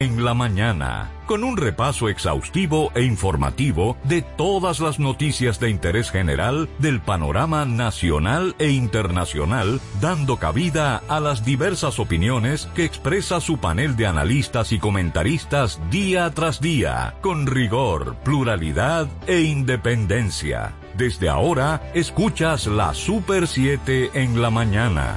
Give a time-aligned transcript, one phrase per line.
[0.00, 6.12] en la mañana, con un repaso exhaustivo e informativo de todas las noticias de interés
[6.12, 13.58] general del panorama nacional e internacional, dando cabida a las diversas opiniones que expresa su
[13.58, 20.74] panel de analistas y comentaristas día tras día, con rigor, pluralidad e independencia.
[20.96, 25.16] Desde ahora, escuchas la Super 7 en la mañana.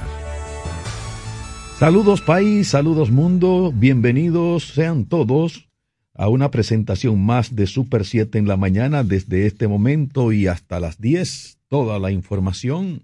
[1.82, 5.68] Saludos país, saludos mundo, bienvenidos sean todos
[6.14, 10.78] a una presentación más de Super 7 en la mañana desde este momento y hasta
[10.78, 11.58] las 10.
[11.66, 13.02] Toda la información,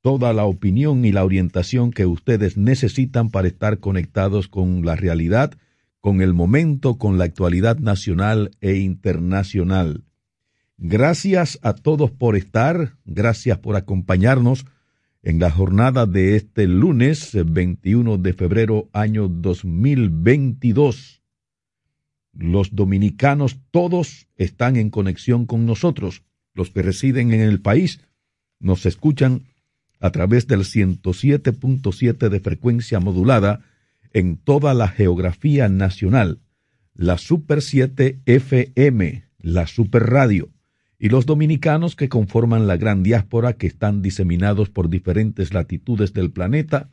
[0.00, 5.52] toda la opinión y la orientación que ustedes necesitan para estar conectados con la realidad,
[6.00, 10.04] con el momento, con la actualidad nacional e internacional.
[10.78, 14.64] Gracias a todos por estar, gracias por acompañarnos
[15.22, 21.22] en la jornada de este lunes 21 de febrero año 2022.
[22.32, 26.22] Los dominicanos todos están en conexión con nosotros.
[26.54, 28.00] Los que residen en el país
[28.60, 29.44] nos escuchan
[30.00, 33.60] a través del 107.7 de frecuencia modulada
[34.12, 36.40] en toda la geografía nacional,
[36.94, 40.50] la Super 7 FM, la Super Radio
[40.98, 46.32] y los dominicanos que conforman la gran diáspora que están diseminados por diferentes latitudes del
[46.32, 46.90] planeta,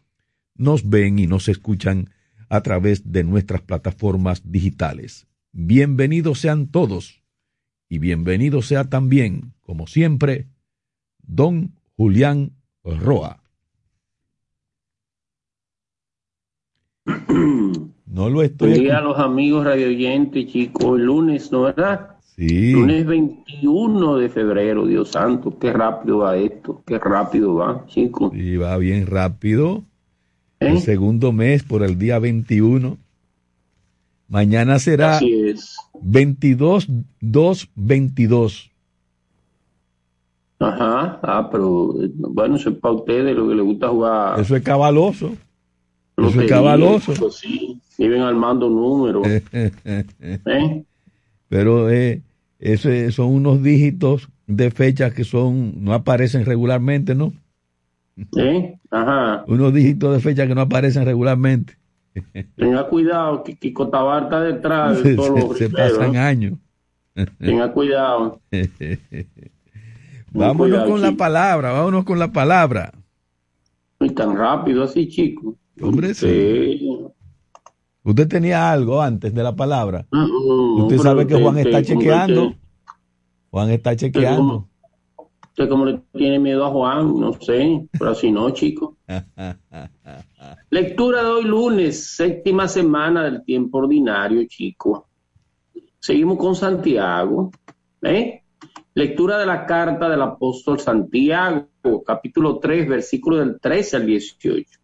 [0.56, 2.12] nos ven y nos escuchan
[2.50, 5.28] a través de nuestras plataformas digitales.
[5.52, 7.24] Bienvenidos sean todos
[7.90, 10.48] y bienvenido sea también, como siempre,
[11.24, 12.52] don Julián
[12.84, 13.42] Roa.
[18.08, 18.88] No lo estoy.
[18.88, 22.15] a los amigos radioyentes, chicos, el lunes, ¿no verdad?
[22.36, 22.72] Sí.
[22.72, 28.34] Lunes 21 de febrero, Dios santo, qué rápido va esto, qué rápido va, chicos.
[28.34, 29.84] Sí, va bien rápido.
[30.60, 30.82] El ¿Eh?
[30.82, 32.98] segundo mes por el día 21.
[34.28, 35.78] Mañana será Así es.
[36.02, 36.88] 22,
[37.22, 38.72] 2, 22.
[40.60, 44.40] Ajá, ah, pero bueno, eso es para ustedes lo que les gusta jugar.
[44.40, 45.36] Eso es cabaloso.
[46.18, 47.32] Eso es cabaloso.
[47.32, 49.26] sí, viven armando números.
[49.52, 50.84] ¿Eh?
[51.50, 52.22] pero eh,
[52.60, 57.34] ese son unos dígitos de fechas que son no aparecen regularmente, ¿no?
[58.16, 59.44] Sí, ajá.
[59.48, 61.78] Unos dígitos de fecha que no aparecen regularmente.
[62.56, 66.54] Tenga cuidado, que Kiko Tabar está detrás de todos los Se, pasan años.
[67.40, 68.42] Tenga cuidado.
[70.32, 72.94] vámonos con la palabra, vámonos con la palabra.
[74.00, 75.56] Y tan rápido así, chico.
[75.82, 76.95] Hombre, sí.
[78.06, 80.06] Usted tenía algo antes de la palabra.
[80.78, 82.54] usted sabe que Juan está chequeando.
[83.50, 84.70] Juan está chequeando.
[85.50, 88.98] Usted como le tiene miedo a Juan, no sé, pero así no, chico.
[90.70, 95.08] Lectura de hoy lunes, séptima semana del tiempo ordinario, chico.
[95.98, 97.50] Seguimos con Santiago.
[98.04, 98.44] ¿eh?
[98.94, 104.80] Lectura de la carta del apóstol Santiago, capítulo 3, versículo del 13 al 18.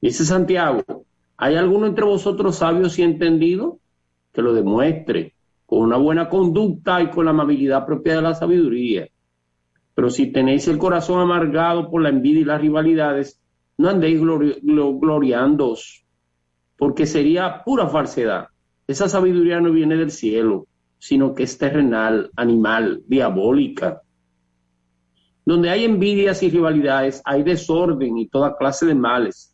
[0.00, 0.84] Dice Santiago,
[1.36, 3.74] ¿Hay alguno entre vosotros sabios y entendidos?
[4.32, 5.34] Que lo demuestre
[5.66, 9.08] con una buena conducta y con la amabilidad propia de la sabiduría.
[9.94, 13.40] Pero si tenéis el corazón amargado por la envidia y las rivalidades,
[13.78, 16.04] no andéis gloriándoos,
[16.76, 18.48] porque sería pura falsedad.
[18.86, 20.66] Esa sabiduría no viene del cielo,
[20.98, 24.02] sino que es terrenal, animal, diabólica.
[25.44, 29.53] Donde hay envidias y rivalidades, hay desorden y toda clase de males.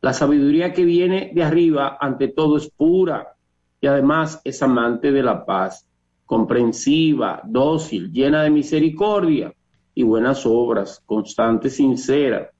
[0.00, 3.34] La sabiduría que viene de arriba, ante todo, es pura
[3.80, 5.86] y además es amante de la paz,
[6.24, 9.52] comprensiva, dócil, llena de misericordia
[9.94, 12.50] y buenas obras, constante, sincera.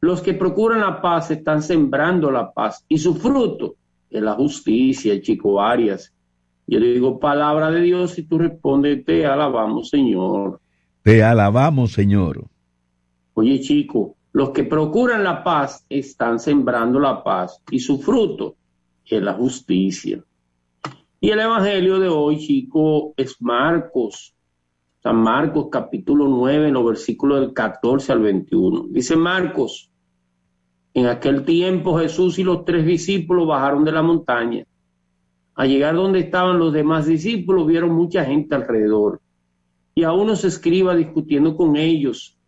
[0.00, 3.76] Los que procuran la paz están sembrando la paz y su fruto
[4.10, 6.12] es la justicia, chico Arias.
[6.66, 10.60] Yo le digo palabra de Dios y tú respondes, te alabamos, Señor.
[11.02, 12.44] Te alabamos, Señor.
[13.34, 18.56] Oye, chico, los que procuran la paz están sembrando la paz y su fruto
[19.04, 20.22] es la justicia.
[21.20, 24.34] Y el Evangelio de hoy, chico, es Marcos.
[25.02, 28.86] San Marcos capítulo 9, en los versículos del 14 al 21.
[28.90, 29.90] Dice Marcos,
[30.94, 34.64] en aquel tiempo Jesús y los tres discípulos bajaron de la montaña.
[35.54, 39.20] Al llegar donde estaban los demás discípulos, vieron mucha gente alrededor.
[39.94, 42.38] Y a uno se escriba discutiendo con ellos.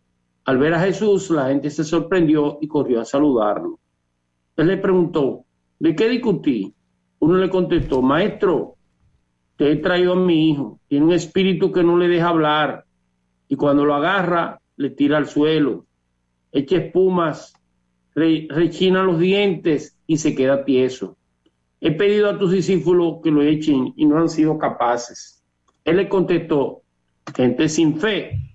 [0.45, 3.79] Al ver a Jesús, la gente se sorprendió y corrió a saludarlo.
[4.57, 5.45] Él le preguntó,
[5.79, 6.73] ¿de qué discutí?
[7.19, 8.75] Uno le contestó, maestro,
[9.55, 12.85] te he traído a mi hijo, tiene un espíritu que no le deja hablar
[13.47, 15.85] y cuando lo agarra le tira al suelo,
[16.51, 17.53] echa espumas,
[18.15, 21.17] rechina los dientes y se queda tieso.
[21.79, 25.43] he pedido a tus discípulos que lo echen y no han sido capaces.
[25.83, 26.81] Él le contestó,
[27.35, 28.52] gente sin fe,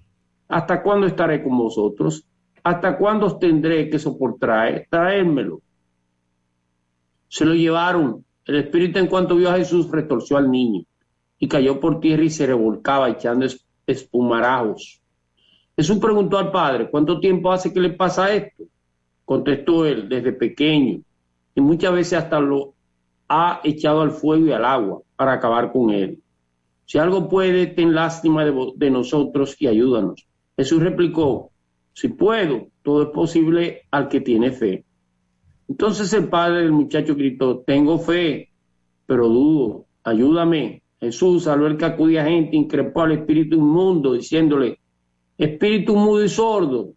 [0.49, 2.25] ¿hasta cuándo estaré con vosotros?
[2.63, 4.87] ¿Hasta cuándo os tendré que soportar?
[4.91, 5.61] Traérmelo.
[7.29, 8.25] Se lo llevaron.
[8.45, 10.83] El espíritu en cuanto vio a Jesús retorció al niño
[11.39, 13.47] y cayó por tierra y se revolcaba echando
[13.87, 15.01] espumarajos.
[15.77, 18.65] Jesús preguntó al padre, ¿cuánto tiempo hace que le pasa esto?
[19.25, 21.01] Contestó él, desde pequeño,
[21.55, 22.75] y muchas veces hasta lo
[23.29, 26.21] ha echado al fuego y al agua para acabar con él.
[26.87, 30.27] Si algo puede, ten lástima de, nosotros y ayúdanos.
[30.59, 31.53] Jesús replicó,
[31.93, 34.85] si puedo, todo es posible al que tiene fe.
[35.69, 38.51] Entonces el padre del muchacho gritó, tengo fe,
[39.07, 40.83] pero dudo, ayúdame.
[41.01, 44.81] Jesús, al ver que acudía gente, increpó al espíritu inmundo, diciéndole,
[45.37, 46.93] espíritu mudo y sordo,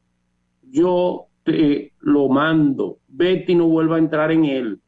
[0.64, 4.80] yo te lo mando, vete y no vuelva a entrar en él.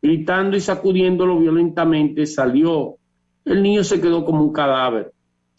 [0.00, 2.96] Gritando y sacudiéndolo violentamente, salió.
[3.44, 5.12] El niño se quedó como un cadáver,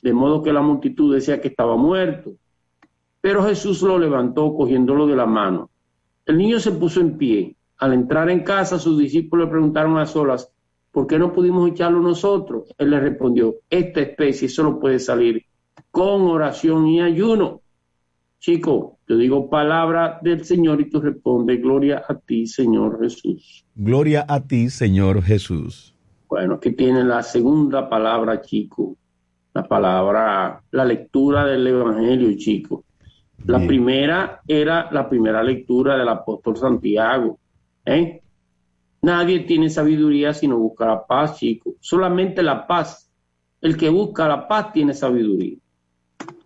[0.07, 2.31] de modo que la multitud decía que estaba muerto.
[3.19, 5.69] Pero Jesús lo levantó cogiéndolo de la mano.
[6.25, 7.57] El niño se puso en pie.
[7.77, 10.49] Al entrar en casa, sus discípulos le preguntaron a solas,
[10.93, 12.73] ¿por qué no pudimos echarlo nosotros?
[12.77, 15.43] Él le respondió, esta especie solo puede salir
[15.91, 17.59] con oración y ayuno.
[18.39, 23.65] Chico, yo digo palabra del Señor y tú respondes, gloria a ti, Señor Jesús.
[23.75, 25.93] Gloria a ti, Señor Jesús.
[26.29, 28.95] Bueno, aquí tiene la segunda palabra, chico.
[29.57, 32.83] La palabra, la lectura del Evangelio, chico.
[33.43, 37.39] La primera era la primera lectura del apóstol Santiago.
[37.83, 38.21] ¿eh?
[39.01, 41.73] Nadie tiene sabiduría si no busca la paz, chico.
[41.79, 43.09] Solamente la paz.
[43.59, 45.57] El que busca la paz tiene sabiduría.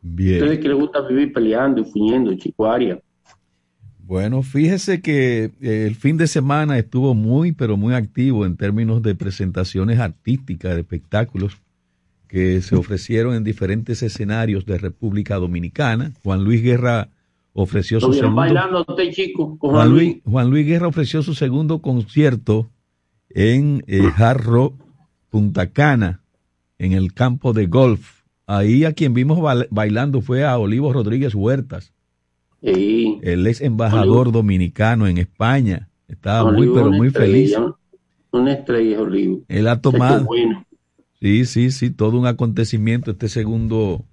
[0.01, 0.43] Bien.
[0.43, 2.97] Ustedes que les gusta vivir peleando y fuñendo, Chicuaria.
[3.99, 9.01] Bueno, fíjese que eh, el fin de semana estuvo muy, pero muy activo en términos
[9.01, 11.57] de presentaciones artísticas, de espectáculos
[12.31, 16.13] que se ofrecieron en diferentes escenarios de República Dominicana.
[16.23, 17.09] Juan Luis Guerra
[17.51, 22.71] ofreció su segundo bailando chico, Juan, Luis, Juan Luis Guerra ofreció su segundo concierto
[23.29, 24.73] en eh, Jarro
[25.29, 26.21] Punta Cana,
[26.79, 29.39] en el campo de golf Ahí a quien vimos
[29.69, 31.93] bailando fue a Olivo Rodríguez Huertas,
[32.61, 35.87] el ex embajador dominicano en España.
[36.09, 37.55] Estaba muy, pero muy feliz.
[38.31, 39.43] Una estrella, Olivo.
[39.47, 40.27] Él ha tomado.
[41.21, 43.11] Sí, sí, sí, todo un acontecimiento.
[43.11, 44.03] Este segundo,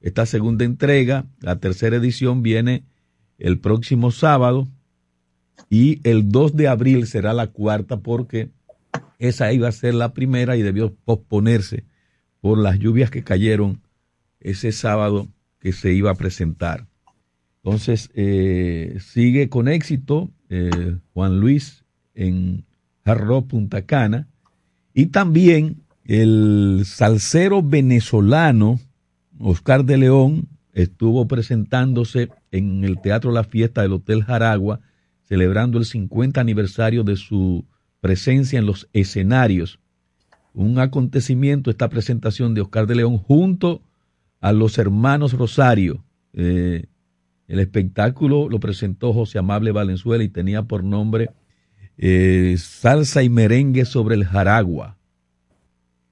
[0.00, 2.82] esta segunda entrega, la tercera edición viene
[3.38, 4.66] el próximo sábado
[5.70, 8.50] y el 2 de abril será la cuarta porque
[9.20, 11.84] esa iba a ser la primera y debió posponerse
[12.40, 13.80] por las lluvias que cayeron
[14.40, 15.28] ese sábado
[15.60, 16.88] que se iba a presentar.
[17.62, 21.84] Entonces, eh, sigue con éxito eh, Juan Luis
[22.14, 22.64] en
[23.04, 24.28] Jarro Punta Cana
[24.94, 28.80] y también el salsero venezolano
[29.38, 34.80] Oscar de León estuvo presentándose en el Teatro La Fiesta del Hotel Jaragua,
[35.24, 37.64] celebrando el 50 aniversario de su
[38.00, 39.80] presencia en los escenarios.
[40.52, 43.82] Un acontecimiento, esta presentación de Oscar de León junto
[44.40, 46.04] a los hermanos Rosario.
[46.32, 46.86] Eh,
[47.48, 51.30] el espectáculo lo presentó José Amable Valenzuela y tenía por nombre
[51.98, 54.95] eh, Salsa y Merengue sobre el Jaragua.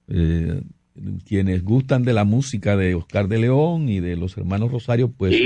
[0.08, 0.62] Eh,
[1.24, 5.36] quienes gustan de la música de Oscar de León y de los hermanos Rosario, pues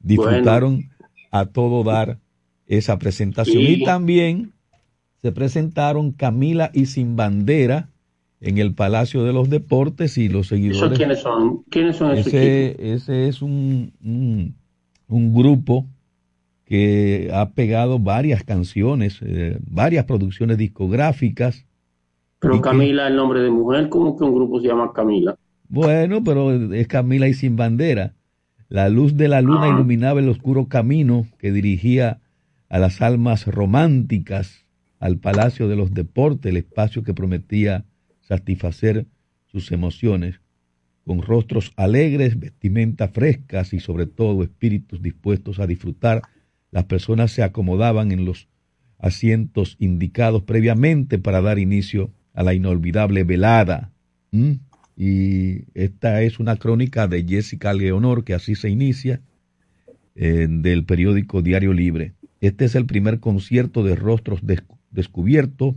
[0.00, 0.90] disfrutaron
[1.30, 2.18] a todo dar
[2.66, 3.62] esa presentación.
[3.62, 4.52] Y también
[5.20, 7.88] se presentaron Camila y Sin Bandera,
[8.40, 10.96] en el Palacio de los Deportes y los seguidores.
[10.96, 11.64] quiénes son?
[11.70, 13.92] ¿Quiénes son ese, ese es un,
[15.08, 15.86] un, grupo
[16.64, 21.66] que ha pegado varias canciones, eh, varias producciones discográficas.
[22.40, 25.36] Pero Camila, el nombre de mujer, ¿cómo que un grupo se llama Camila?
[25.68, 28.14] Bueno, pero es Camila y sin bandera.
[28.68, 29.68] La luz de la luna ah.
[29.68, 32.20] iluminaba el oscuro camino que dirigía
[32.68, 34.66] a las almas románticas
[35.00, 37.84] al Palacio de los Deportes, el espacio que prometía
[38.20, 39.06] satisfacer
[39.46, 40.40] sus emociones,
[41.04, 46.22] con rostros alegres, vestimentas frescas y sobre todo espíritus dispuestos a disfrutar,
[46.70, 48.48] las personas se acomodaban en los
[48.98, 53.90] asientos indicados previamente para dar inicio a la inolvidable velada.
[54.96, 59.20] Y esta es una crónica de Jessica Leonor, que así se inicia,
[60.14, 62.12] eh, del periódico Diario Libre.
[62.40, 64.40] Este es el primer concierto de rostros
[64.92, 65.74] descubiertos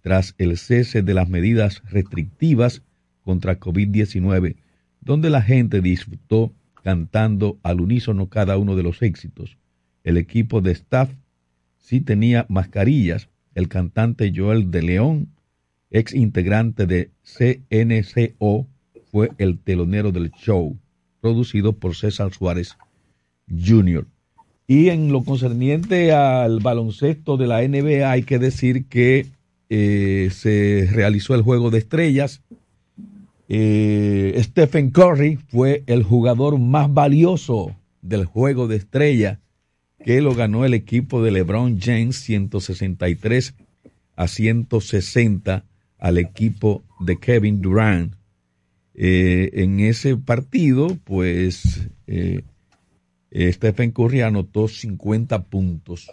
[0.00, 2.80] tras el cese de las medidas restrictivas
[3.20, 4.56] contra COVID-19,
[5.02, 9.58] donde la gente disfrutó cantando al unísono cada uno de los éxitos.
[10.02, 11.10] El equipo de staff
[11.76, 15.28] sí tenía mascarillas, el cantante Joel de León,
[15.90, 18.66] ex integrante de CNCO,
[19.10, 20.76] fue el telonero del show,
[21.20, 22.76] producido por César Suárez
[23.48, 24.06] Jr.
[24.66, 29.26] Y en lo concerniente al baloncesto de la NBA, hay que decir que
[29.68, 32.42] eh, se realizó el juego de estrellas.
[33.48, 39.38] Eh, Stephen Curry fue el jugador más valioso del juego de estrellas
[40.04, 43.54] que lo ganó el equipo de LeBron James 163
[44.16, 45.64] a 160
[46.00, 48.14] al equipo de Kevin Durant.
[48.94, 52.42] Eh, en ese partido, pues eh,
[53.32, 56.10] Stephen Curry anotó 50 puntos,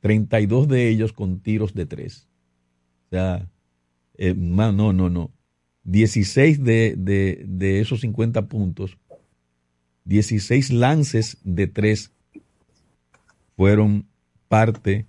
[0.00, 2.26] 32 de ellos con tiros de tres.
[3.06, 3.48] O sea,
[4.16, 5.30] eh, no, no, no.
[5.84, 8.98] 16 de, de, de esos 50 puntos,
[10.04, 12.12] 16 lances de tres
[13.56, 14.06] fueron
[14.48, 15.06] parte,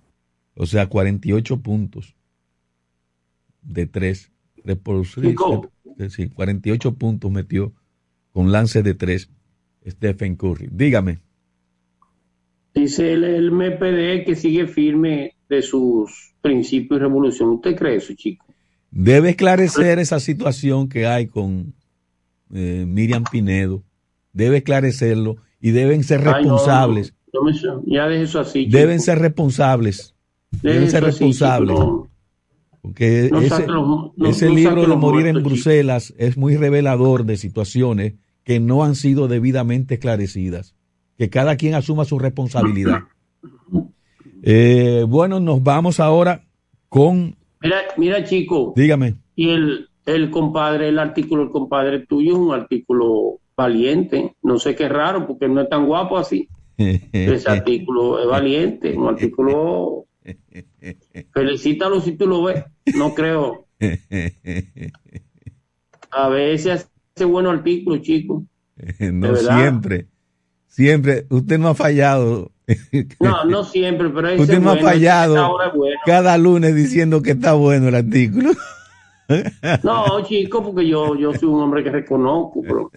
[0.55, 2.15] o sea, 48 puntos
[3.61, 4.31] de tres.
[4.63, 7.73] De por, sí, 48 puntos metió
[8.31, 9.29] con lance de tres
[9.87, 10.69] Stephen Curry.
[10.71, 11.19] Dígame.
[12.73, 17.49] Dice el, el MPD que sigue firme de sus principios y revolución.
[17.49, 18.45] ¿Usted cree eso, chico?
[18.91, 21.73] Debe esclarecer esa situación que hay con
[22.53, 23.83] eh, Miriam Pinedo.
[24.33, 27.13] Debe esclarecerlo y deben ser responsables
[27.85, 28.65] ya eso así.
[28.65, 30.15] Deben ser responsables.
[30.61, 31.77] Deben ser responsables.
[32.81, 38.95] Porque ese, libro de Morir en Bruselas es muy revelador de situaciones que no han
[38.95, 40.75] sido debidamente esclarecidas.
[41.17, 43.03] Que cada quien asuma su responsabilidad.
[44.41, 46.47] Eh, bueno, nos vamos ahora
[46.87, 47.35] con.
[47.59, 48.71] Mira, mira, chico.
[48.73, 49.15] Dígame.
[49.35, 54.37] Y el, el compadre, el artículo del compadre tuyo es un artículo valiente.
[54.41, 56.47] No sé qué raro, porque no es tan guapo así.
[56.77, 60.05] Ese artículo es valiente, un artículo.
[61.33, 62.63] Felicítalo si tú lo ves,
[62.95, 63.67] no creo.
[66.11, 68.45] A veces hace bueno artículo, chico.
[69.11, 70.07] No siempre,
[70.67, 71.25] siempre.
[71.29, 72.51] Usted no ha fallado.
[73.19, 75.57] No, no siempre, pero usted no ha fallado
[76.05, 78.51] cada lunes diciendo que está bueno el artículo.
[79.83, 82.91] No, chico, porque yo, yo soy un hombre que reconozco, pero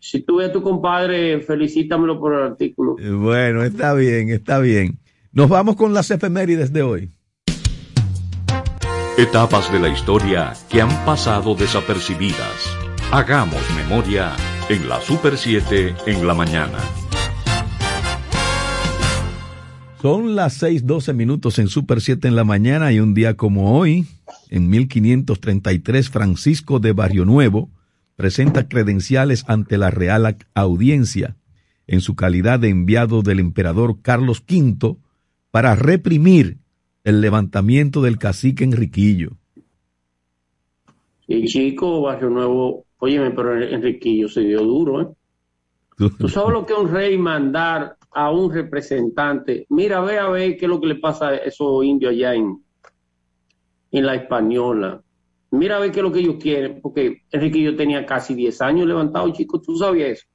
[0.00, 2.96] si tú ves a tu compadre, felicítamelo por el artículo.
[2.96, 4.98] Bueno, está bien, está bien.
[5.36, 7.10] Nos vamos con las efemérides de hoy.
[9.18, 12.74] Etapas de la historia que han pasado desapercibidas.
[13.12, 14.34] Hagamos memoria
[14.70, 16.78] en la Super 7 en la mañana.
[20.00, 24.06] Son las 6:12 minutos en Super 7 en la mañana y un día como hoy,
[24.48, 27.68] en 1533, Francisco de Barrio Nuevo
[28.16, 31.36] presenta credenciales ante la Real Audiencia
[31.86, 34.96] en su calidad de enviado del emperador Carlos V
[35.50, 36.58] para reprimir
[37.04, 39.38] el levantamiento del cacique Enriquillo.
[41.26, 45.08] Sí, chico, Barrio Nuevo, óyeme, pero Enriquillo se dio duro, ¿eh?
[46.18, 49.66] Tú sabes lo que es un rey mandar a un representante.
[49.70, 52.62] Mira, ve a ver qué es lo que le pasa a esos indios allá en,
[53.92, 55.02] en la española
[55.50, 58.86] mira a ver qué es lo que ellos quieren, porque Enriquillo tenía casi 10 años
[58.86, 60.26] levantado, chicos, tú sabías eso.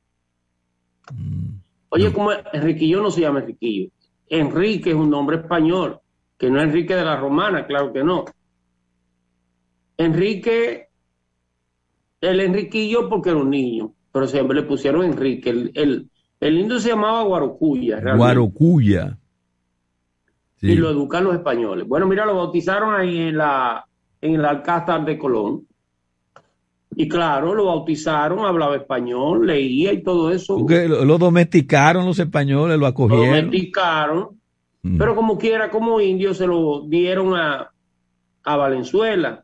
[1.14, 3.90] Mm, Oye, como Enriquillo no se llama Enriquillo.
[4.32, 6.00] Enrique es un nombre español,
[6.38, 8.24] que no es Enrique de la Romana, claro que no.
[9.98, 10.88] Enrique,
[12.22, 15.50] el Enriquillo porque era un niño, pero siempre le pusieron Enrique.
[15.50, 16.10] El, el,
[16.40, 18.00] el indio se llamaba Guarocuya.
[18.16, 19.18] Guarocuya.
[20.62, 21.86] Y lo educan los españoles.
[21.86, 23.86] Bueno, mira, lo bautizaron ahí en la
[24.22, 25.68] en el Alcázar de Colón.
[26.96, 30.58] Y claro, lo bautizaron, hablaba español, leía y todo eso.
[30.60, 33.26] lo, domesticaron los españoles, lo acogieron.
[33.28, 34.40] Lo domesticaron,
[34.82, 34.98] mm.
[34.98, 37.72] pero como quiera, como indio, se lo dieron a,
[38.44, 39.44] a Valenzuela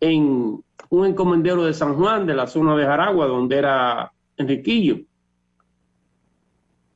[0.00, 4.98] en un encomendero de San Juan, de la zona de Jaragua, donde era Enriquillo.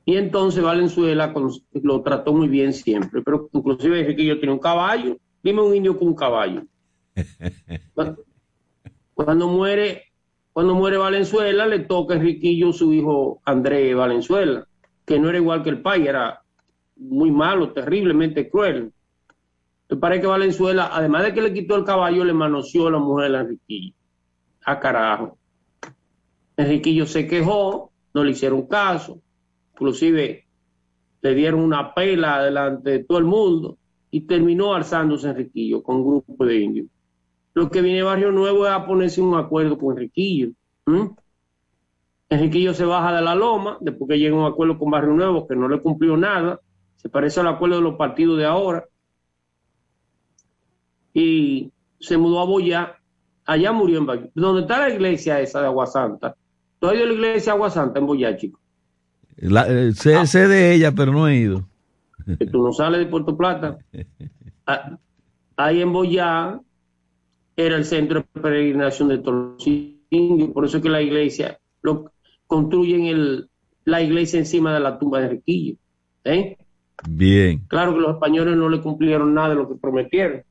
[0.05, 1.33] Y entonces Valenzuela
[1.83, 6.09] lo trató muy bien siempre, pero inclusive Enriquillo tiene un caballo Dime un indio con
[6.09, 6.65] un caballo.
[9.25, 10.05] Cuando, muere,
[10.51, 14.67] cuando muere Valenzuela, le toca a Enriquillo su hijo Andrés Valenzuela,
[15.05, 16.43] que no era igual que el pai, era
[16.97, 18.91] muy malo, terriblemente cruel.
[19.91, 22.99] Me parece que Valenzuela, además de que le quitó el caballo, le manoseó a la
[22.99, 23.95] mujer a Enriquillo.
[24.65, 25.37] A carajo.
[26.57, 29.21] Enriquillo se quejó, no le hicieron caso,
[29.73, 30.47] inclusive
[31.21, 33.77] le dieron una pela delante de todo el mundo
[34.11, 36.87] y terminó alzándose Enriquillo con un grupo de indios.
[37.55, 40.51] Lo que viene Barrio Nuevo es a ponerse un acuerdo con Enriquillo.
[42.29, 45.57] Enriquillo se baja de la loma, después que llega un acuerdo con Barrio Nuevo que
[45.57, 46.61] no le cumplió nada,
[46.97, 48.85] se parece al acuerdo de los partidos de ahora,
[51.13, 52.97] y se mudó a Boyá.
[53.47, 54.29] Allá murió en Boyá.
[54.35, 56.37] Donde está la iglesia esa de Agua Santa.
[56.79, 58.61] ¿Tú has ido a la iglesia de Agua Santa en Boyá, chico?
[59.39, 60.27] La, eh, sé, Ah.
[60.27, 61.67] sé de ella, pero no he ido.
[62.39, 63.79] Que tú no sales de Puerto Plata.
[64.67, 64.97] Ah,
[65.57, 66.61] Ahí en Boyá
[67.57, 69.67] era el centro de peregrinación de todos los
[70.11, 70.51] indios.
[70.51, 72.13] Por eso es que la iglesia, lo
[72.47, 73.49] construyen el,
[73.85, 75.77] la iglesia encima de la tumba de Riquillo.
[76.25, 76.57] ¿eh?
[77.09, 77.61] Bien.
[77.69, 80.43] Claro que los españoles no le cumplieron nada de lo que prometieron.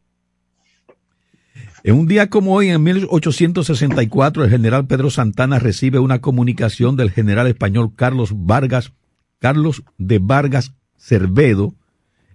[1.83, 7.09] En un día como hoy, en 1864, el general Pedro Santana recibe una comunicación del
[7.09, 8.91] general español Carlos Vargas,
[9.39, 11.73] Carlos de Vargas Cervedo,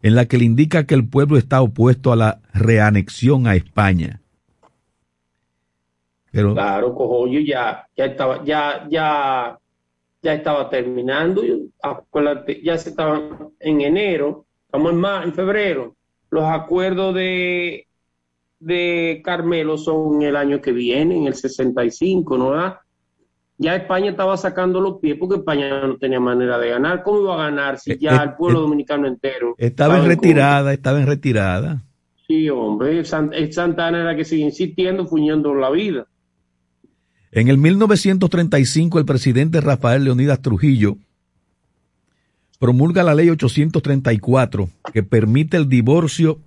[0.02, 4.23] en la que le indica que el pueblo está opuesto a la reanexión a España.
[6.34, 9.56] Pero Claro, Cojollo ya, ya estaba, ya, ya,
[10.20, 11.42] ya estaba terminando.
[11.80, 14.92] Acuérdate, ya se estaban en enero, estamos
[15.24, 15.94] en febrero.
[16.30, 17.86] Los acuerdos de,
[18.58, 22.50] de Carmelo son el año que viene, en el 65, ¿no?
[22.50, 22.78] ¿verdad?
[23.56, 27.04] Ya España estaba sacando los pies porque España no tenía manera de ganar.
[27.04, 30.06] ¿Cómo iba a ganar si Eh, ya eh, el pueblo eh, dominicano entero estaba en
[30.06, 31.80] retirada, estaba en retirada.
[32.26, 36.08] Sí, hombre, Santana era que sigue insistiendo, fuñendo la vida.
[37.36, 40.98] En el 1935, el presidente Rafael Leonidas Trujillo
[42.60, 46.38] promulga la ley 834 que permite el divorcio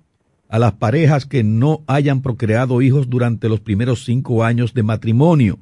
[0.48, 5.58] a las parejas que no hayan procreado hijos durante los primeros cinco años de matrimonio,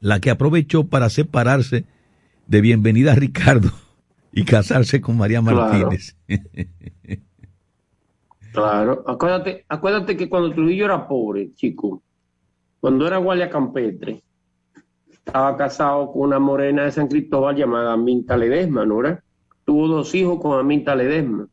[0.00, 1.84] la que aprovechó para separarse
[2.46, 3.70] de Bienvenida Ricardo
[4.32, 5.56] y casarse con María Claro.
[5.58, 6.16] Martínez.
[8.52, 12.02] Claro, acuérdate, acuérdate que cuando Trujillo era pobre, chico,
[12.80, 14.22] cuando era guardia campestre,
[15.26, 19.22] estaba casado con una morena de San Cristóbal llamada Aminta Ledesma, ¿no era?
[19.64, 21.48] Tuvo dos hijos con Aminta Ledesma.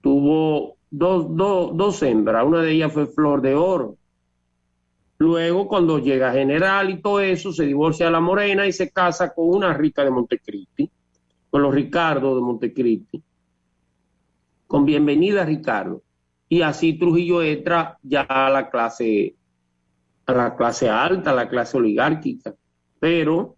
[0.00, 3.96] Tuvo dos, dos, dos hembras, una de ellas fue Flor de Oro.
[5.18, 9.32] Luego, cuando llega general y todo eso, se divorcia de la morena y se casa
[9.32, 10.90] con una rica de Montecristi,
[11.48, 13.22] con los Ricardo de Montecristi
[14.72, 16.02] con bienvenida Ricardo.
[16.48, 19.36] Y así Trujillo entra ya a la clase,
[20.24, 22.54] a la clase alta, a la clase oligárquica.
[23.02, 23.56] Pero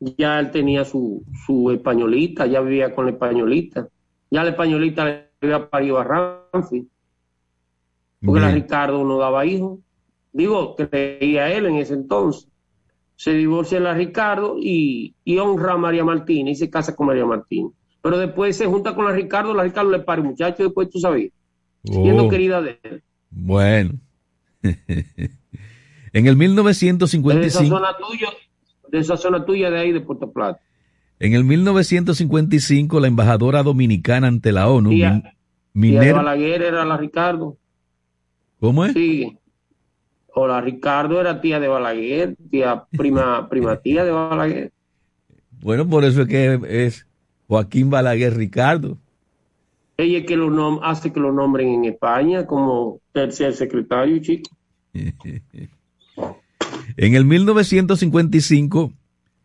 [0.00, 3.88] ya él tenía su, su españolita, ya vivía con la españolita.
[4.30, 6.88] Ya la españolita le había parido a Ramfi,
[8.24, 8.50] porque la.
[8.50, 9.80] Ricardo no daba hijos.
[10.32, 12.48] Digo, creía él en ese entonces.
[13.16, 17.26] Se divorcia la Ricardo y, y honra a María Martínez y se casa con María
[17.26, 17.72] Martínez.
[18.02, 21.32] Pero después se junta con la Ricardo, la Ricardo le pare muchacho, después tú sabías,
[22.00, 23.04] siendo Oh, querida de él.
[23.30, 23.92] bueno.
[24.62, 26.36] en el
[27.24, 28.28] De esa 1955, zona tuya,
[28.92, 30.60] de esa zona tuya de ahí de Puerto Plata.
[31.18, 35.34] en el 1955, la embajadora dominicana ante la ONU, Tía-
[35.72, 37.56] Min- Miner- Balaguer era la Ricardo.
[38.60, 38.92] ¿cómo es?
[38.92, 39.36] Sí.
[40.34, 44.72] O la Ricardo era tía de Balaguer, tía prima, prima tía de Balaguer.
[45.60, 47.06] Bueno, por eso es que es
[47.48, 48.98] Joaquín Balaguer Ricardo.
[49.96, 54.50] Ella es que lo nom- hace que lo nombren en España como tercer secretario, chico.
[56.96, 58.92] En el 1955,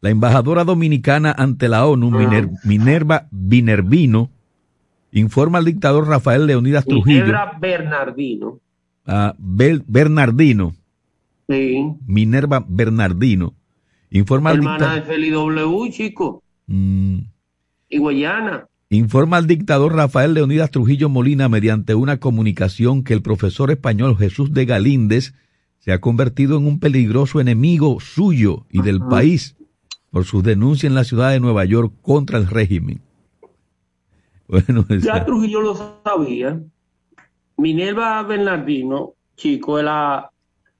[0.01, 4.29] la embajadora dominicana ante la ONU, Miner- Minerva Binervino,
[5.11, 8.59] informa al dictador Rafael Leonidas Trujillo, Ginebra Bernardino.
[9.05, 10.75] a Bel- Bernardino,
[11.49, 11.81] Sí.
[12.05, 13.53] Minerva Bernardino,
[14.11, 16.43] informa al, Hermana de Feli W, chico.
[16.67, 17.19] Mm,
[17.89, 18.67] Y Guayana.
[18.89, 24.53] informa al dictador Rafael Leonidas Trujillo Molina mediante una comunicación que el profesor español Jesús
[24.53, 25.33] de Galíndez
[25.87, 29.55] se ha convertido en un peligroso enemigo suyo y del país
[30.11, 32.99] por sus denuncias en la ciudad de Nueva York contra el régimen.
[34.49, 36.59] Bueno, Ya esa- Trujillo lo sabía.
[37.55, 40.29] Minerva Bernardino, chico, es la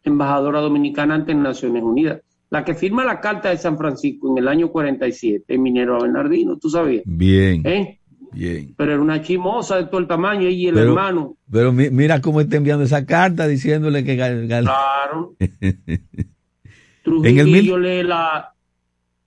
[0.03, 2.21] embajadora dominicana ante Naciones Unidas.
[2.49, 6.57] La que firma la Carta de San Francisco en el año 47 es Minerva Bernardino,
[6.57, 7.03] tú sabías.
[7.05, 7.99] bien, ¿Eh?
[8.31, 8.73] Bien.
[8.77, 11.35] Pero era una chimosa de todo el tamaño, y el Pero- hermano.
[11.51, 15.35] Pero mi- mira cómo está enviando esa carta diciéndole que Claro.
[17.03, 18.53] Trujillo En el lee la,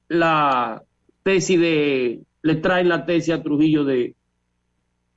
[0.09, 0.83] la
[1.23, 4.15] tesis de, le traen la tesis a Trujillo de,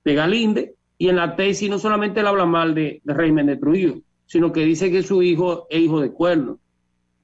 [0.04, 3.58] de Galinde, y en la tesis no solamente él habla mal de, de régimen de
[3.58, 6.60] Trujillo, sino que dice que su hijo es hijo de cuerno,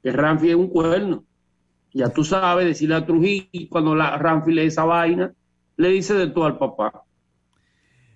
[0.04, 1.24] que Ramfi es un cuerno.
[1.94, 5.32] Ya tú sabes, decirle a Trujillo, cuando la Ramfi lee esa vaina,
[5.80, 7.04] le dice de todo al papá.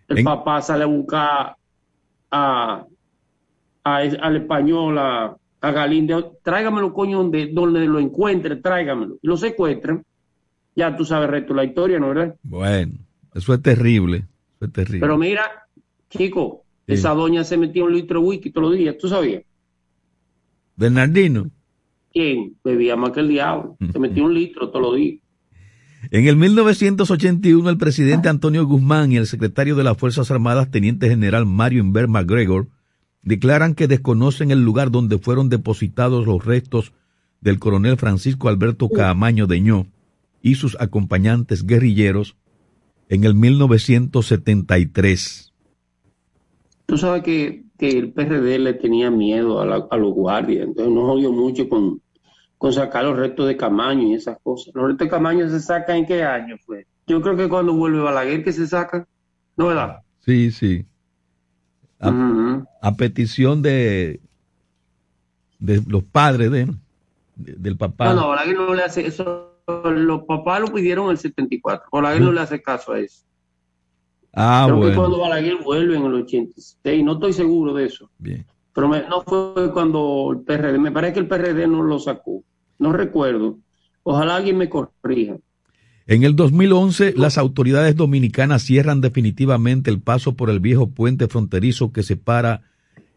[0.10, 1.56] El En- papá sale a buscar
[2.30, 2.86] a,
[3.84, 9.16] a- al español, a, a Galinde, tráigamelo, coño, donde, donde lo encuentre, tráigamelo.
[9.22, 10.04] Y lo secuestran.
[10.76, 12.36] Ya tú sabes el resto de la historia, ¿no verdad?
[12.44, 12.94] Bueno,
[13.34, 14.18] eso es terrible,
[14.56, 15.00] eso es terrible.
[15.02, 15.44] Pero mira,
[16.10, 19.44] chico, Esa doña se metía un litro de whisky todos los días, ¿tú sabías?
[20.76, 21.50] Bernardino.
[22.12, 22.58] ¿Quién?
[22.64, 23.78] Bebía más que el diablo.
[23.92, 25.22] Se metía un litro todos los días.
[26.12, 31.10] En el 1981, el presidente Antonio Guzmán y el secretario de las Fuerzas Armadas, teniente
[31.10, 32.68] general Mario Inver McGregor,
[33.22, 36.94] declaran que desconocen el lugar donde fueron depositados los restos
[37.42, 39.88] del coronel Francisco Alberto Caamaño Deñó
[40.42, 42.36] y sus acompañantes guerrilleros
[43.10, 45.54] en el 1973.
[46.86, 51.68] Tú sabes que, el PRD le tenía miedo a, los guardias, entonces no jodió mucho
[51.68, 52.00] con,
[52.64, 54.74] con sacar los restos de Camaño y esas cosas.
[54.74, 56.88] Los restos de Camaño se sacan en qué año fue.
[57.06, 59.06] Yo creo que cuando vuelve Balaguer que se saca,
[59.58, 60.00] ¿no verdad?
[60.22, 60.86] Sí, sí.
[62.00, 64.22] A, petición de,
[65.60, 66.74] de los padres de,
[67.36, 68.14] del papá.
[68.14, 69.58] No, no, Balaguer no le hace eso.
[69.68, 71.90] Los papás lo pidieron en el 74.
[71.92, 73.26] Balaguer no le hace caso a eso.
[74.32, 74.92] Ah, Creo bueno.
[74.92, 78.10] que cuando Balaguer vuelve en el 86, no estoy seguro de eso.
[78.18, 78.46] Bien.
[78.74, 82.42] Pero no fue cuando el PRD, me parece que el PRD no lo sacó.
[82.84, 83.60] No recuerdo.
[84.04, 85.38] Ojalá alguien me corrija.
[86.06, 91.94] En el 2011, las autoridades dominicanas cierran definitivamente el paso por el viejo puente fronterizo
[91.94, 92.64] que separa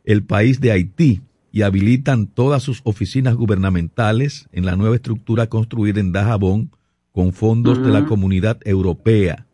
[0.04, 5.98] el país de Haití y habilitan todas sus oficinas gubernamentales en la nueva estructura construida
[5.98, 6.70] en Dajabón
[7.10, 9.48] con fondos de la comunidad europea.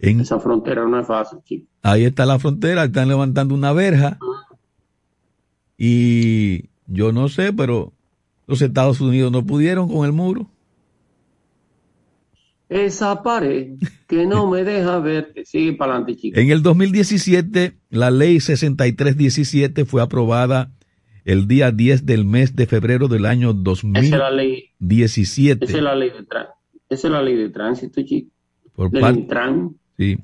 [0.00, 1.68] En, Esa frontera no es fácil, chico.
[1.82, 4.18] Ahí está la frontera, están levantando una verja
[5.78, 7.92] y yo no sé, pero
[8.46, 10.50] los Estados Unidos no pudieron con el muro.
[12.68, 13.74] Esa pared
[14.08, 15.44] que no me deja verte.
[15.44, 16.38] Sigue para adelante, chico.
[16.38, 20.72] En el 2017, la ley 6317 fue aprobada
[21.24, 24.04] el día 10 del mes de febrero del año 2017.
[24.04, 26.26] Esa es la ley, esa es la ley, de,
[26.88, 28.30] esa es la ley de tránsito, chico.
[28.74, 29.74] Por del parte.
[29.96, 30.18] Sí,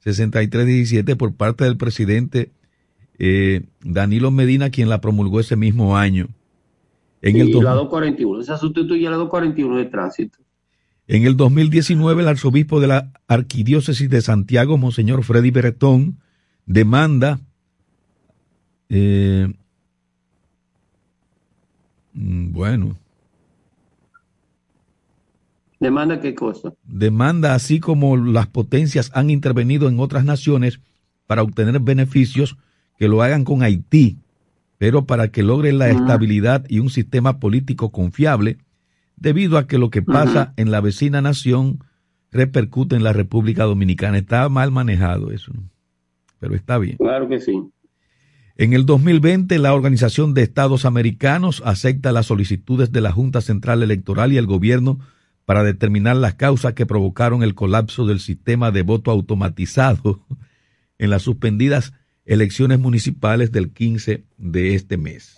[0.00, 2.52] 6317 por parte del presidente
[3.20, 6.28] eh, Danilo Medina, quien la promulgó ese mismo año.
[7.22, 10.38] En sí, el la 241, esa sustituye la 241 de tránsito.
[11.06, 16.18] En el 2019, el arzobispo de la Arquidiócesis de Santiago, Monseñor Freddy Beretón,
[16.64, 17.40] demanda
[18.88, 19.52] eh,
[22.14, 22.96] mm, bueno.
[25.78, 26.72] ¿Demanda qué cosa?
[26.84, 30.80] Demanda, así como las potencias han intervenido en otras naciones
[31.26, 32.56] para obtener beneficios,
[33.00, 34.18] que lo hagan con Haití,
[34.76, 38.58] pero para que logren la estabilidad y un sistema político confiable,
[39.16, 41.82] debido a que lo que pasa en la vecina nación
[42.30, 44.18] repercute en la República Dominicana.
[44.18, 45.50] Está mal manejado eso,
[46.40, 46.98] pero está bien.
[46.98, 47.58] Claro que sí.
[48.56, 53.82] En el 2020, la Organización de Estados Americanos acepta las solicitudes de la Junta Central
[53.82, 54.98] Electoral y el gobierno
[55.46, 60.20] para determinar las causas que provocaron el colapso del sistema de voto automatizado
[60.98, 61.94] en las suspendidas
[62.30, 65.36] elecciones municipales del 15 de este mes.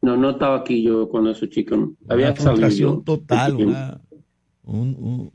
[0.00, 1.78] No, no estaba aquí yo cuando esos chicos.
[1.78, 1.92] No.
[2.08, 4.00] Había una frustración total, una,
[4.64, 5.30] un, un,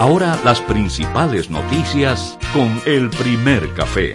[0.01, 4.15] Ahora las principales noticias con el primer café.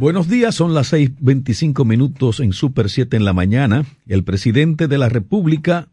[0.00, 3.84] Buenos días, son las 6:25 minutos en Super 7 en la mañana.
[4.06, 5.88] El presidente de la República,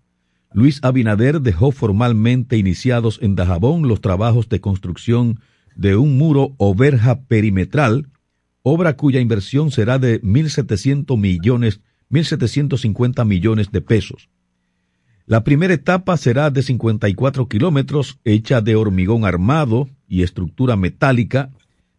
[0.54, 5.42] Luis Abinader, dejó formalmente iniciados en Dajabón los trabajos de construcción
[5.76, 8.08] de un muro o verja perimetral,
[8.62, 14.30] obra cuya inversión será de 1.700 millones, 1.750 millones de pesos.
[15.26, 21.52] La primera etapa será de 54 kilómetros, hecha de hormigón armado y estructura metálica,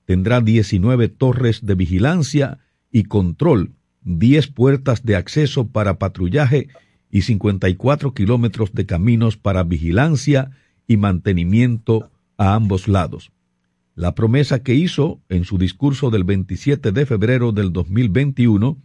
[0.08, 6.68] tendrá 19 torres de vigilancia y control, 10 puertas de acceso para patrullaje
[7.10, 10.52] y 54 kilómetros de caminos para vigilancia
[10.86, 13.32] y mantenimiento a ambos lados.
[13.94, 18.78] La promesa que hizo en su discurso del 27 de febrero del 2021,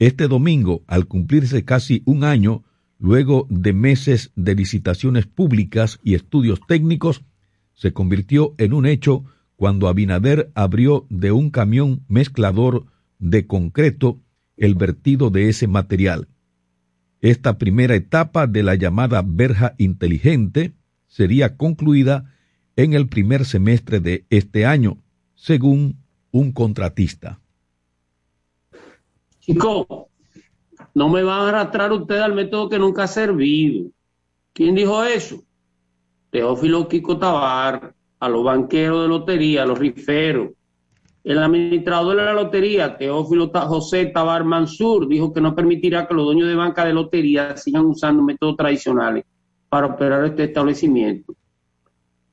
[0.00, 2.64] este domingo, al cumplirse casi un año,
[2.98, 7.22] luego de meses de licitaciones públicas y estudios técnicos,
[7.74, 9.26] se convirtió en un hecho
[9.56, 12.86] cuando Abinader abrió de un camión mezclador
[13.18, 14.20] de concreto
[14.56, 16.28] el vertido de ese material.
[17.20, 20.74] Esta primera etapa de la llamada verja inteligente
[21.06, 22.32] sería concluida
[22.76, 24.98] en el primer semestre de este año,
[25.34, 25.96] según
[26.30, 27.40] un contratista.
[29.40, 30.10] Chico,
[30.94, 33.90] no me van a arrastrar usted al método que nunca ha servido.
[34.52, 35.42] ¿Quién dijo eso?
[36.30, 40.50] Teófilo Kiko Tabar a los banqueros de lotería, a los riferos.
[41.22, 46.24] El administrador de la lotería, Teófilo José Tabar Mansur, dijo que no permitirá que los
[46.24, 49.24] dueños de banca de lotería sigan usando métodos tradicionales
[49.68, 51.34] para operar este establecimiento.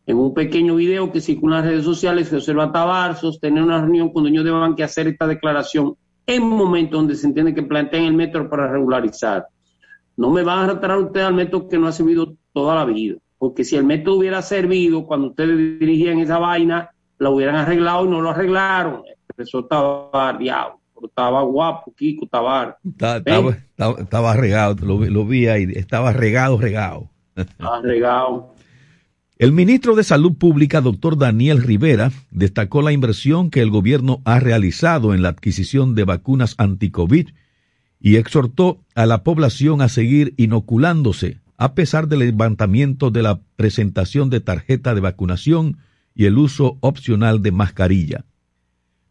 [0.05, 3.63] En un pequeño video que circula en las redes sociales se observa a Tabar sostener
[3.63, 5.95] una reunión con dueños de banca y hacer esta declaración
[6.27, 9.47] en un momento donde se entiende que plantean el método para regularizar.
[10.15, 13.15] No me van a retirar usted al método que no ha servido toda la vida
[13.43, 18.10] porque si el método hubiera servido cuando ustedes dirigían esa vaina, lo hubieran arreglado y
[18.10, 19.01] no lo arreglaron.
[19.38, 22.77] Eso estaba diablo, estaba guapo, Kiko Tabar.
[22.86, 23.58] Estaba,
[23.99, 27.10] estaba, regado, lo, vi ahí, estaba regado, regado.
[27.36, 28.53] Estaba regado.
[29.38, 34.39] El ministro de Salud Pública, doctor Daniel Rivera, destacó la inversión que el gobierno ha
[34.39, 37.27] realizado en la adquisición de vacunas anti-COVID
[37.99, 44.30] y exhortó a la población a seguir inoculándose a pesar del levantamiento de la presentación
[44.30, 45.78] de tarjeta de vacunación
[46.13, 48.26] y el uso opcional de mascarilla.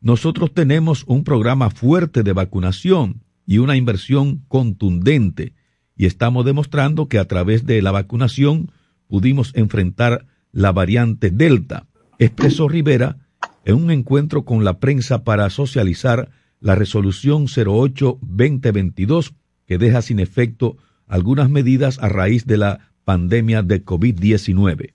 [0.03, 5.55] Nosotros tenemos un programa fuerte de vacunación y una inversión contundente
[5.97, 8.71] y estamos demostrando que a través de la vacunación
[9.07, 11.87] pudimos enfrentar la variante Delta,
[12.19, 13.17] expresó Rivera
[13.65, 16.29] en un encuentro con la prensa para socializar
[16.61, 19.33] la resolución 08-2022
[19.65, 20.77] que deja sin efecto
[21.13, 24.95] algunas medidas a raíz de la pandemia de COVID-19.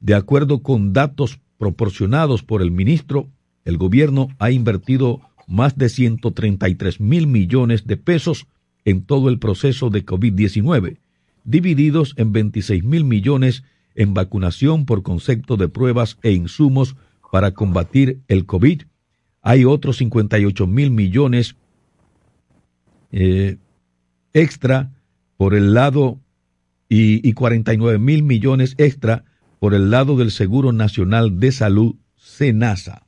[0.00, 3.28] De acuerdo con datos proporcionados por el ministro,
[3.64, 8.48] el gobierno ha invertido más de 133 mil millones de pesos
[8.84, 10.98] en todo el proceso de COVID-19,
[11.44, 13.62] divididos en 26 mil millones
[13.94, 16.96] en vacunación por concepto de pruebas e insumos
[17.30, 18.82] para combatir el COVID.
[19.42, 21.54] Hay otros 58 mil millones
[23.12, 23.58] eh,
[24.32, 24.90] extra
[25.38, 26.18] por el lado
[26.88, 29.24] y, y 49 mil millones extra
[29.60, 33.06] por el lado del Seguro Nacional de Salud, SENASA.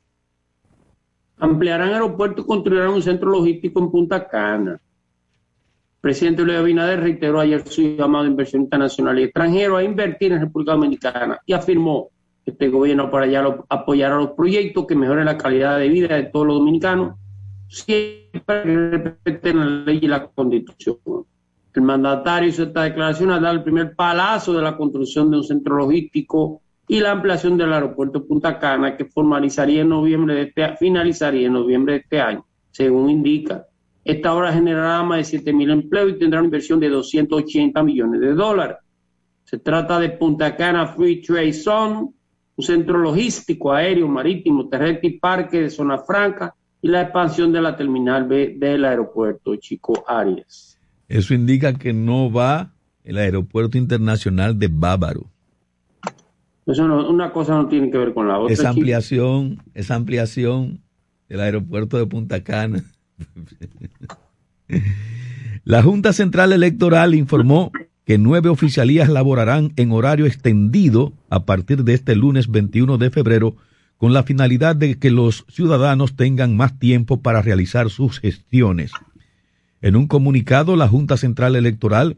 [1.37, 4.71] Ampliarán aeropuerto y construirán un centro logístico en Punta Cana.
[4.71, 4.79] El
[5.99, 10.39] presidente Luis Abinader reiteró ayer su llamado a inversión internacional y extranjero a invertir en
[10.39, 12.09] República Dominicana y afirmó
[12.45, 16.23] que este gobierno para allá apoyará los proyectos que mejoren la calidad de vida de
[16.23, 17.15] todos los dominicanos,
[17.67, 20.97] siempre que respeten la ley y la constitución.
[21.73, 25.43] El mandatario hizo esta declaración al dar el primer palazo de la construcción de un
[25.43, 30.75] centro logístico y la ampliación del aeropuerto Punta Cana que formalizaría en noviembre de este,
[30.75, 33.65] finalizaría en noviembre de este año, según indica
[34.03, 38.19] Esta obra generará más de 7 mil empleos y tendrá una inversión de 280 millones
[38.19, 38.77] de dólares.
[39.45, 42.09] Se trata de Punta Cana Free Trade Zone,
[42.57, 47.61] un centro logístico, aéreo, marítimo, terrestre y parque de zona franca y la expansión de
[47.61, 50.70] la terminal B del aeropuerto Chico Arias.
[51.11, 52.71] Eso indica que no va
[53.03, 55.29] el aeropuerto internacional de Bávaro.
[56.65, 58.53] Eso no, una cosa no tiene que ver con la otra.
[58.53, 60.79] Esa ampliación, esa ampliación
[61.27, 62.85] del aeropuerto de Punta Cana.
[65.65, 67.73] La Junta Central Electoral informó
[68.05, 73.57] que nueve oficialías laborarán en horario extendido a partir de este lunes 21 de febrero
[73.97, 78.93] con la finalidad de que los ciudadanos tengan más tiempo para realizar sus gestiones.
[79.81, 82.17] En un comunicado, la Junta Central Electoral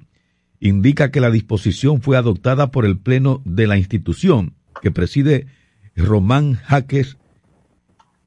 [0.60, 5.48] indica que la disposición fue adoptada por el Pleno de la institución, que preside
[5.96, 7.18] Román Jaques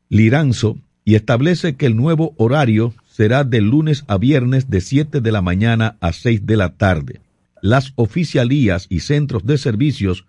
[0.08, 5.32] Liranzo, y establece que el nuevo horario será de lunes a viernes de 7 de
[5.32, 7.20] la mañana a 6 de la tarde.
[7.62, 10.26] Las oficialías y centros de servicios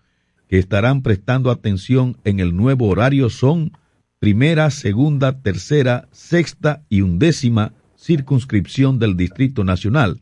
[0.47, 3.71] que estarán prestando atención en el nuevo horario son
[4.19, 7.73] primera, segunda, tercera, sexta y undécima
[8.07, 10.21] circunscripción del Distrito Nacional,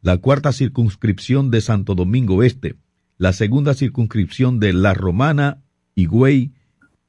[0.00, 2.74] la cuarta circunscripción de Santo Domingo Este,
[3.16, 5.62] la segunda circunscripción de La Romana,
[5.94, 6.50] Higüey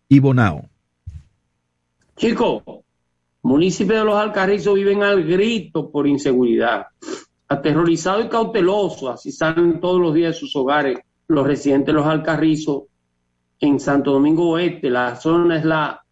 [0.07, 0.69] y Bonao.
[2.15, 2.83] Chico,
[3.41, 6.85] municipios de los Alcarrizos viven al grito por inseguridad,
[7.47, 12.05] aterrorizados y cautelosos, así salen todos los días de sus hogares los residentes de los
[12.05, 12.83] Alcarrizos
[13.59, 14.91] en Santo Domingo Oeste.
[14.91, 16.02] La zona es la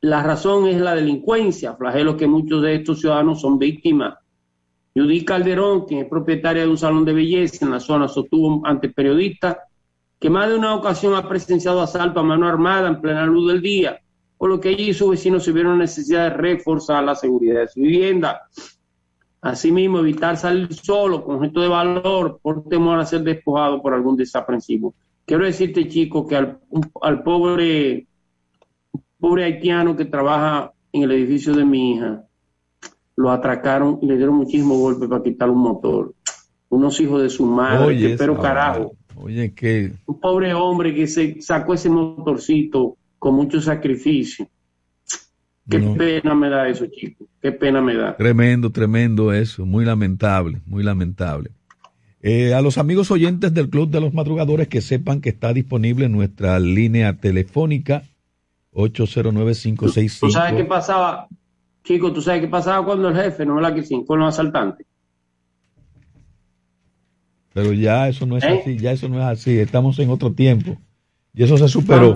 [0.00, 4.14] la razón es la delincuencia, flagelo que muchos de estos ciudadanos son víctimas.
[4.94, 8.88] Judy Calderón, quien es propietaria de un salón de belleza en la zona, sostuvo ante
[8.88, 9.56] periodistas
[10.18, 13.62] que más de una ocasión ha presenciado asalto a mano armada en plena luz del
[13.62, 14.00] día,
[14.36, 17.68] por lo que ella y sus vecinos se vieron necesidad de reforzar la seguridad de
[17.68, 18.42] su vivienda.
[19.40, 24.16] Asimismo, evitar salir solo con objeto de valor por temor a ser despojado por algún
[24.16, 24.94] desaprensivo.
[25.24, 26.58] Quiero decirte, chico, que al,
[27.02, 28.08] al pobre
[29.18, 32.24] pobre haitiano que trabaja en el edificio de mi hija,
[33.16, 36.14] lo atracaron y le dieron muchísimos golpes para quitar un motor.
[36.68, 38.92] Unos hijos de su madre, pero carajo.
[39.16, 39.92] Oye, que...
[40.06, 44.48] Un pobre hombre que se sacó ese motorcito con mucho sacrificio.
[45.68, 47.26] Qué pena me da eso, chico.
[47.42, 48.16] Qué pena me da.
[48.16, 49.66] Tremendo, tremendo eso.
[49.66, 51.50] Muy lamentable, muy lamentable.
[52.22, 56.08] Eh, a los amigos oyentes del Club de los Madrugadores que sepan que está disponible
[56.08, 58.02] nuestra línea telefónica
[58.78, 60.20] 809-565.
[60.20, 61.28] ¿Tú sabes qué pasaba,
[61.82, 62.12] chico?
[62.12, 64.86] ¿Tú sabes qué pasaba cuando el jefe no la que con los asaltantes?
[67.52, 68.60] Pero ya eso no es ¿Eh?
[68.60, 69.58] así, ya eso no es así.
[69.58, 70.78] Estamos en otro tiempo.
[71.34, 72.14] Y eso se superó.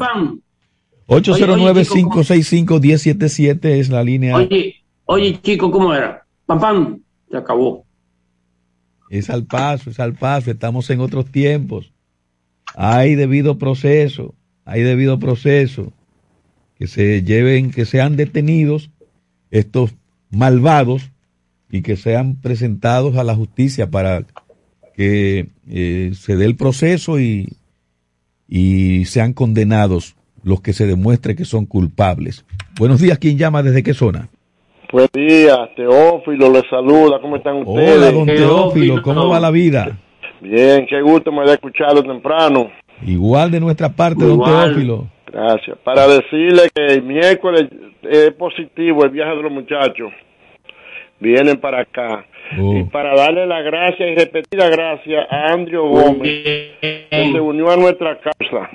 [1.08, 4.36] 809-565-1077 es la línea.
[4.36, 6.24] Oye, oye, chico, ¿cómo era?
[6.46, 7.84] Pam, pam, se acabó.
[9.10, 10.52] Es al paso, es al paso.
[10.52, 11.92] Estamos en otros tiempos.
[12.76, 15.92] Hay debido proceso, hay debido proceso
[16.82, 18.90] que se lleven, que sean detenidos
[19.52, 19.94] estos
[20.32, 21.12] malvados
[21.70, 24.24] y que sean presentados a la justicia para
[24.96, 27.50] que eh, se dé el proceso y,
[28.48, 32.44] y sean condenados los que se demuestre que son culpables.
[32.76, 33.62] Buenos días, ¿quién llama?
[33.62, 34.28] ¿Desde qué zona?
[34.90, 37.96] Buenos días, Teófilo le saluda, ¿cómo están ustedes?
[37.96, 40.00] Hola, don Teófilo, ¿cómo va la vida?
[40.40, 42.72] Bien, qué gusto me da escucharlo temprano.
[43.06, 45.06] Igual de nuestra parte, don Teófilo.
[45.32, 45.78] Gracias.
[45.78, 47.68] Para decirle que el miércoles
[48.02, 50.12] es positivo el viaje de los muchachos.
[51.18, 52.26] Vienen para acá.
[52.60, 52.76] Oh.
[52.76, 56.44] Y para darle la gracia y repetir la gracia a Andrew Gómez,
[56.80, 58.70] que se unió a nuestra casa.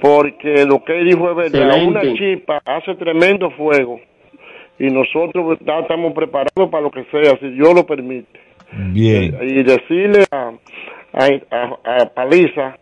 [0.00, 1.84] Porque lo que él dijo es verdad.
[1.84, 4.00] Una chipa hace tremendo fuego.
[4.78, 8.40] Y nosotros estamos preparados para lo que sea, si Dios lo permite.
[8.72, 9.36] Bien.
[9.42, 10.52] Y decirle a,
[11.12, 12.78] a, a Paliza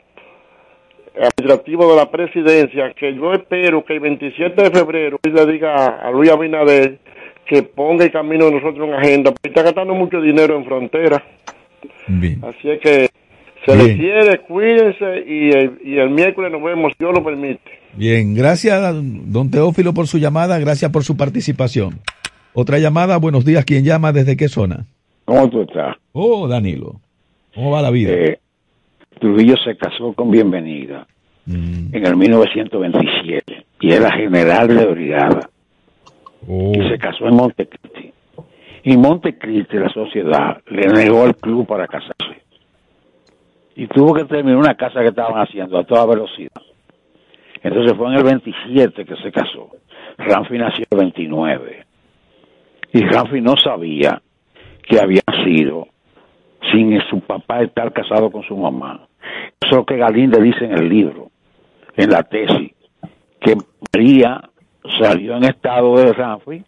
[1.18, 6.11] administrativo de la presidencia, que yo espero que el 27 de febrero le diga a
[6.11, 6.98] Luis Abinader
[7.48, 11.24] que ponga el camino de nosotros en agenda, porque está gastando mucho dinero en frontera.
[12.42, 13.09] Así es que
[13.64, 17.61] se le quiere, cuídense y el, y el miércoles nos vemos, Dios lo permite.
[17.94, 22.00] Bien, gracias don Teófilo por su llamada, gracias por su participación.
[22.52, 24.12] Otra llamada, buenos días, ¿quién llama?
[24.12, 24.86] ¿Desde qué zona?
[25.24, 25.97] ¿Cómo tú estás?
[26.12, 27.01] Oh, Danilo,
[27.55, 28.12] ¿cómo va la vida?
[28.12, 28.38] Eh,
[29.19, 31.07] Trujillo se casó con Bienvenida
[31.47, 31.95] mm.
[31.95, 35.51] en el 1927 y era general de brigada.
[36.47, 36.73] Oh.
[36.75, 38.12] Y se casó en Montecristi.
[38.85, 42.43] Y Montecristi, la sociedad, le negó al club para casarse.
[43.77, 46.62] Y tuvo que terminar una casa que estaban haciendo a toda velocidad.
[47.62, 49.71] Entonces fue en el 27 que se casó.
[50.16, 51.87] Ramfi nació el 29.
[52.93, 54.21] Y Rafi no sabía
[54.83, 55.89] que había sido
[56.73, 59.07] sin su papá estar casado con su mamá.
[59.61, 61.31] Eso que Galinde dice en el libro,
[61.97, 62.73] en la tesis,
[63.41, 63.57] que
[63.95, 64.41] María
[65.01, 66.64] salió en estado de Ramfi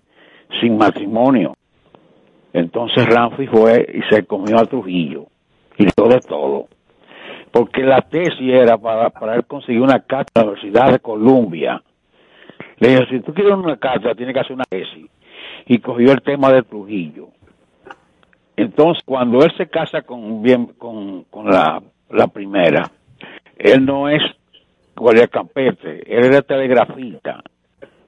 [0.60, 1.56] sin matrimonio.
[2.52, 5.26] Entonces Ramfi fue y se comió a Trujillo
[5.78, 6.68] y dio de todo.
[7.52, 11.82] Porque la tesis era para, para él conseguir una carta en la Universidad de Columbia.
[12.78, 15.06] Le dije, si tú quieres una carta, tienes que hacer una tesis.
[15.66, 17.28] Y cogió el tema de Trujillo.
[18.56, 20.42] Entonces, cuando él se casa con,
[20.78, 22.90] con, con la, la primera,
[23.56, 24.22] él no es
[24.96, 27.42] Guardia Campete, él era telegrafista,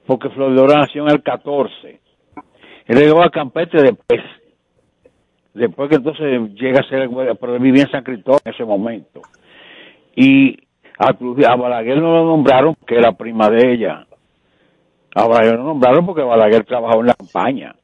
[0.07, 2.01] porque Flor nació en el 14.
[2.87, 4.21] Él llegó a Campete después,
[5.55, 7.09] después que entonces llega a ser,
[7.41, 9.23] pero él vivía en San Cristóbal en ese momento.
[10.17, 10.59] Y
[10.99, 14.07] a, a Balaguer no lo nombraron porque era prima de ella.
[15.15, 17.75] A Balaguer lo nombraron porque Balaguer trabajó en la campaña.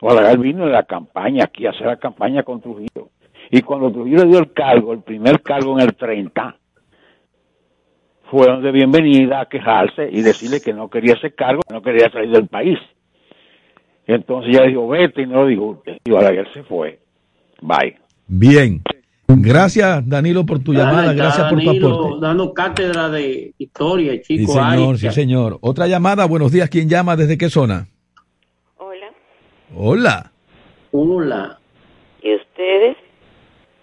[0.00, 3.08] Balaguer vino en la campaña aquí a hacer la campaña con Trujillo.
[3.54, 6.56] Y cuando Trujillo le dio el cargo, el primer cargo en el 30,
[8.30, 12.10] fueron de bienvenida a quejarse y decirle que no quería ese cargo, que no quería
[12.10, 12.78] salir del país.
[14.06, 15.82] Entonces ya dijo, vete y no lo dijo.
[16.02, 16.98] Y Balaguer se fue.
[17.60, 17.98] Bye.
[18.26, 18.80] Bien.
[19.28, 21.12] Gracias, Danilo, por tu llamada.
[21.12, 22.26] Gracias por tu aporte.
[22.26, 24.50] Dando cátedra de historia, chico.
[24.50, 25.58] Sí, señor, sí, señor.
[25.60, 26.24] Otra llamada.
[26.24, 26.70] Buenos días.
[26.70, 27.16] ¿Quién llama?
[27.16, 27.86] ¿Desde qué zona?
[28.78, 29.12] Hola.
[29.76, 30.32] Hola.
[30.90, 31.58] Hola.
[32.22, 32.96] ¿Y ustedes?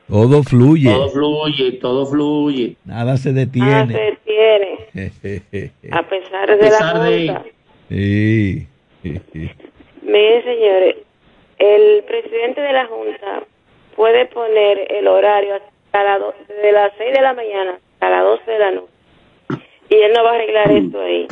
[0.10, 0.92] Todo fluye.
[0.92, 2.76] Todo fluye, todo fluye.
[2.86, 3.70] Nada se detiene.
[3.70, 5.72] Nada se detiene.
[5.92, 7.54] a pesar de pesar la de-.
[7.90, 8.68] Sí.
[10.02, 10.96] Miren, señores,
[11.60, 13.44] el presidente de la Junta
[13.96, 18.24] puede poner el horario hasta la do- desde las 6 de la mañana hasta las
[18.24, 18.88] 12 de la noche.
[19.90, 21.28] Y él no va a arreglar esto ahí.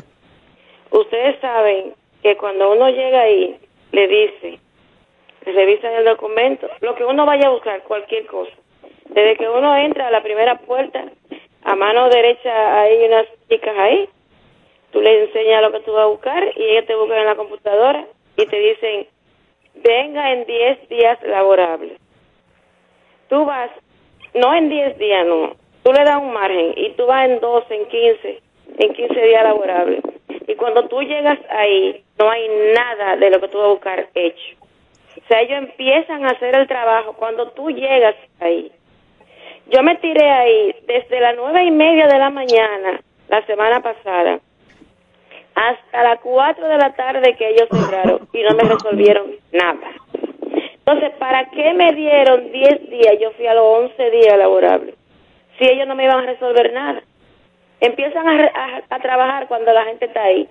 [0.92, 3.56] Ustedes saben que cuando uno llega ahí,
[3.92, 4.60] le dice,
[5.46, 8.52] revisan el documento, lo que uno vaya a buscar, cualquier cosa.
[9.10, 11.06] Desde que uno entra a la primera puerta,
[11.64, 14.10] a mano derecha hay unas chicas ahí,
[14.92, 17.36] tú les enseñas lo que tú vas a buscar y ellos te buscan en la
[17.36, 18.06] computadora
[18.38, 19.08] y te dicen,
[19.76, 22.00] venga en 10 días laborables.
[23.30, 23.72] Tú vas,
[24.34, 27.76] no en 10 días, no, tú le das un margen y tú vas en 12,
[27.76, 28.42] en 15,
[28.80, 30.02] en 15 días laborables.
[30.48, 34.08] Y cuando tú llegas ahí, no hay nada de lo que tú vas a buscar
[34.16, 34.56] hecho.
[35.18, 38.72] O sea, ellos empiezan a hacer el trabajo cuando tú llegas ahí.
[39.70, 44.40] Yo me tiré ahí desde las nueve y media de la mañana la semana pasada
[45.56, 49.90] hasta las 4 de la tarde que ellos cerraron y no me resolvieron nada.
[50.54, 53.16] Entonces, ¿para qué me dieron 10 días?
[53.20, 54.96] Yo fui a los 11 días laborables.
[55.58, 57.02] Si ellos no me iban a resolver nada.
[57.82, 60.48] Empiezan a, re- a- a trabajar cuando la gente está ahí.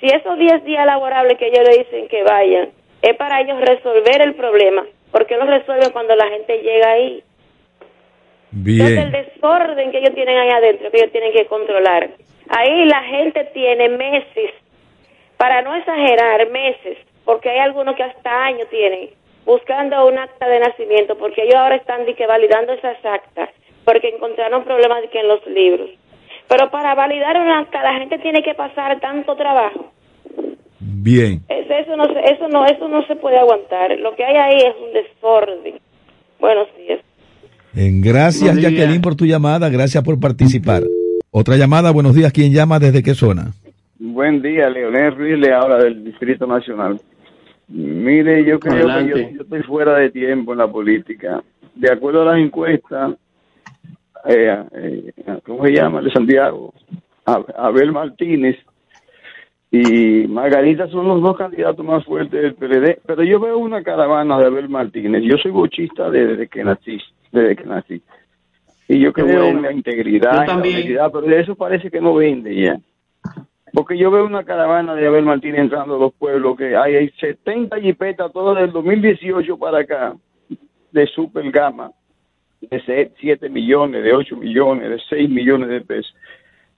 [0.00, 2.70] Si esos 10 días laborables que ellos le dicen que vayan,
[3.02, 7.22] es para ellos resolver el problema, ¿por qué lo resuelven cuando la gente llega ahí?
[8.64, 9.12] Entonces el Bien.
[9.12, 12.10] desorden que ellos tienen ahí adentro, que ellos tienen que controlar.
[12.48, 14.50] Ahí la gente tiene meses,
[15.36, 19.10] para no exagerar, meses, porque hay algunos que hasta años tienen,
[19.44, 23.50] buscando un acta de nacimiento, porque ellos ahora están que validando esas actas,
[23.84, 25.90] porque encontraron problemas que en los libros.
[26.48, 29.92] Pero para validar una acta la gente tiene que pasar tanto trabajo.
[30.80, 31.40] Bien.
[31.48, 33.96] Es- Eso no, eso no, eso no se puede aguantar.
[33.98, 35.78] Lo que hay ahí es un desorden.
[36.40, 37.00] Buenos días.
[37.78, 38.72] Gracias, Buenos días.
[38.72, 39.68] Jacqueline, por tu llamada.
[39.68, 40.82] Gracias por participar.
[41.30, 41.90] Otra llamada.
[41.90, 42.32] Buenos días.
[42.32, 42.78] ¿Quién llama?
[42.78, 43.52] ¿Desde qué zona?
[43.98, 46.98] Buen día, Leonel Ruiz le habla del Distrito Nacional.
[47.68, 51.42] Mire, yo creo que yo, yo estoy fuera de tiempo en la política.
[51.74, 53.12] De acuerdo a las encuestas,
[54.28, 55.12] eh, eh,
[55.44, 56.00] ¿cómo se llama?
[56.00, 56.72] De Santiago,
[57.26, 58.56] Ab- Abel Martínez
[59.82, 64.38] y Margarita son los dos candidatos más fuertes del PLD, pero yo veo una caravana
[64.38, 65.22] de Abel Martínez.
[65.24, 66.98] Yo soy bochista desde que nací,
[67.32, 68.02] desde que nací.
[68.88, 69.58] Y yo creo bueno.
[69.58, 72.78] en la integridad, en la honestidad, pero de eso parece que no vende ya.
[73.72, 77.10] Porque yo veo una caravana de Abel Martínez entrando a los pueblos, que hay, hay
[77.20, 80.14] 70 jipetas, todas del 2018 para acá,
[80.92, 81.90] de super gama,
[82.60, 86.14] de 7 millones, de 8 millones, de 6 millones de pesos.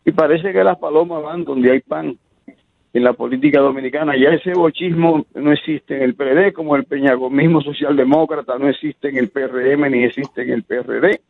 [0.05, 2.19] Y parece que las palomas van donde hay pan
[2.93, 4.17] en la política dominicana.
[4.17, 9.19] Ya ese bochismo no existe en el PRD, como el peñagomismo socialdemócrata no existe en
[9.19, 11.21] el PRM ni existe en el PRD.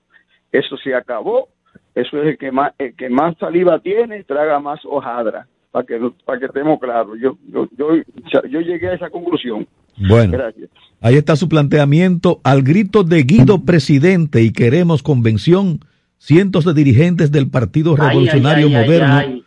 [0.53, 1.49] Eso se acabó.
[1.95, 5.47] Eso es el que más, el que más saliva tiene, traga más hojadra.
[5.71, 7.19] Para que, para que estemos claros.
[7.21, 8.03] Yo, yo, yo,
[8.49, 9.67] yo llegué a esa conclusión.
[10.09, 10.71] Bueno, Gracias.
[11.01, 12.41] ahí está su planteamiento.
[12.45, 15.81] Al grito de Guido presidente y queremos convención,
[16.17, 19.45] cientos de dirigentes del Partido Revolucionario ay, ay, ay, Moderno ay.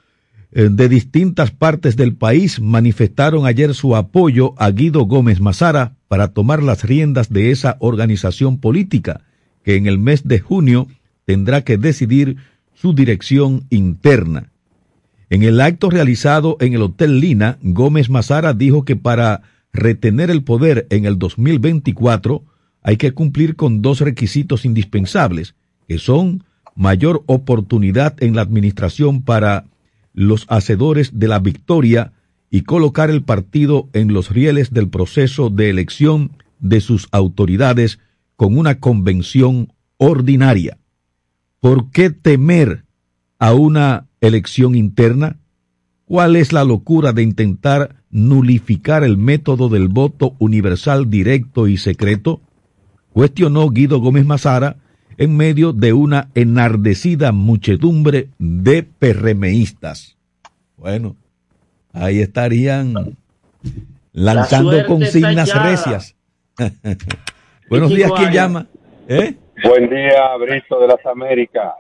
[0.54, 6.30] Eh, de distintas partes del país manifestaron ayer su apoyo a Guido Gómez Mazara para
[6.30, 9.22] tomar las riendas de esa organización política
[9.64, 10.88] que en el mes de junio
[11.26, 12.38] tendrá que decidir
[12.74, 14.52] su dirección interna.
[15.30, 20.44] En el acto realizado en el Hotel Lina, Gómez Mazara dijo que para retener el
[20.44, 22.44] poder en el 2024
[22.84, 25.56] hay que cumplir con dos requisitos indispensables,
[25.88, 26.44] que son
[26.76, 29.66] mayor oportunidad en la administración para
[30.14, 32.14] los hacedores de la victoria
[32.50, 38.00] y colocar el partido en los rieles del proceso de elección de sus autoridades
[38.36, 40.78] con una convención ordinaria.
[41.60, 42.86] ¿Por qué temer
[43.40, 45.38] a una elección interna?
[46.06, 52.42] ¿Cuál es la locura de intentar nulificar el método del voto universal directo y secreto?
[53.14, 54.78] Cuestionó Guido Gómez Mazara
[55.18, 60.18] en medio de una enardecida muchedumbre de perremeístas.
[60.78, 61.16] Bueno,
[61.94, 63.18] ahí estarían
[64.14, 66.16] lanzando consignas recias.
[67.70, 68.68] Buenos días, ¿quién llama?
[69.08, 69.36] ¿Eh?
[69.64, 71.74] Buen día, Brito de las Américas.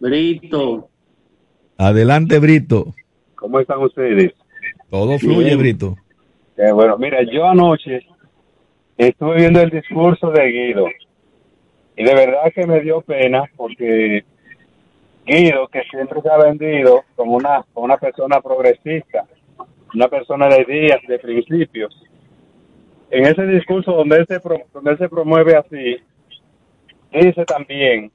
[0.00, 0.88] Brito.
[1.76, 2.94] Adelante, Brito.
[3.34, 4.32] ¿Cómo están ustedes?
[4.90, 5.96] Todo fluye, Brito.
[6.56, 8.06] bueno, mira, yo anoche
[8.96, 10.86] estuve viendo el discurso de Guido
[11.96, 14.24] y de verdad que me dio pena porque
[15.24, 19.26] Guido, que siempre se ha vendido como una, como una persona progresista,
[19.94, 22.00] una persona de días, de principios,
[23.10, 24.40] en ese discurso donde él se,
[24.72, 25.96] donde él se promueve así,
[27.12, 28.12] dice también,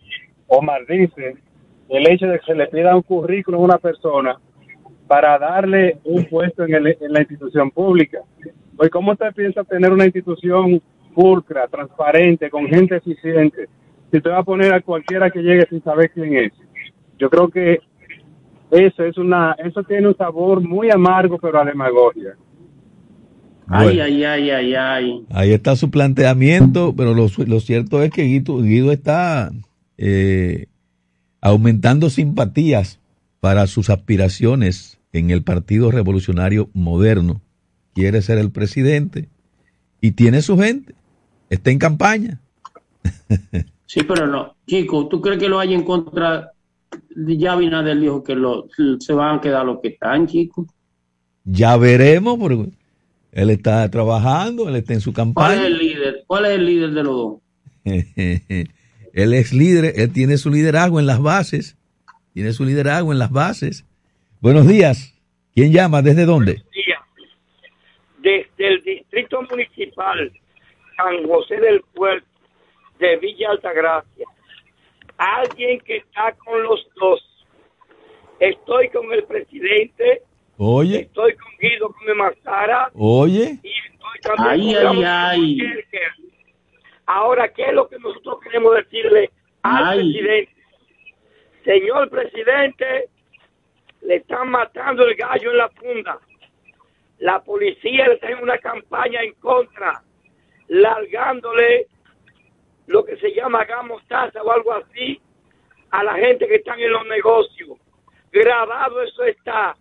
[0.48, 1.36] o maldice,
[1.90, 4.40] el hecho de que se le pida un currículum a una persona
[5.08, 8.20] para darle un puesto en, en la institución pública.
[8.78, 13.68] Pues, ¿cómo usted piensa tener una institución pulcra, transparente, con gente eficiente,
[14.10, 16.54] si usted va a poner a cualquiera que llegue sin saber quién es?
[17.18, 17.80] Yo creo que
[18.72, 22.36] eso es una, eso tiene un sabor muy amargo, pero a demagogia.
[23.68, 25.26] Ay, ay, ay, ay, ay.
[25.30, 29.52] Ahí está su planteamiento, pero lo, cierto es que Guido, está
[29.98, 30.68] eh,
[31.40, 33.00] aumentando simpatías
[33.40, 37.42] para sus aspiraciones en el Partido Revolucionario Moderno.
[37.94, 39.30] Quiere ser el presidente
[40.02, 40.96] y tiene su gente.
[41.52, 42.40] Está en campaña.
[43.86, 44.56] Sí, pero no.
[44.66, 46.54] Chico, ¿tú crees que lo hay en contra?
[47.14, 50.68] Ya Binader dijo que lo, se van a quedar los que están, chicos.
[51.44, 52.70] Ya veremos, porque
[53.34, 55.56] él está trabajando, él está en su campaña.
[55.56, 56.24] ¿Cuál es el líder?
[56.26, 57.40] ¿Cuál es el líder de los dos?
[57.84, 61.76] él es líder, él tiene su liderazgo en las bases,
[62.34, 63.86] tiene su liderazgo en las bases.
[64.40, 65.20] Buenos días.
[65.54, 66.02] ¿Quién llama?
[66.02, 66.54] ¿Desde dónde?
[66.54, 67.00] Buenos días.
[68.22, 70.32] Desde el Distrito Municipal
[71.02, 72.28] San José del Puerto
[73.00, 74.26] de Villa Altagracia.
[75.18, 77.22] Alguien que está con los dos.
[78.40, 80.24] Estoy con el presidente
[80.64, 81.00] Oye.
[81.00, 82.92] Estoy con Guido con Mazara.
[82.94, 83.60] Oye.
[83.64, 85.58] Y estoy también ay, ay,
[87.08, 89.32] Ahora, ¿qué es lo que nosotros queremos decirle
[89.64, 90.56] al presidente?
[91.66, 93.10] Señor presidente,
[94.02, 96.20] le están matando el gallo en la funda.
[97.18, 100.04] La policía le está en una campaña en contra,
[100.72, 101.88] largándole
[102.88, 105.20] lo que se llama gamostaza o algo así
[105.90, 107.78] a la gente que están en los negocios.
[108.32, 109.76] Grabado eso está.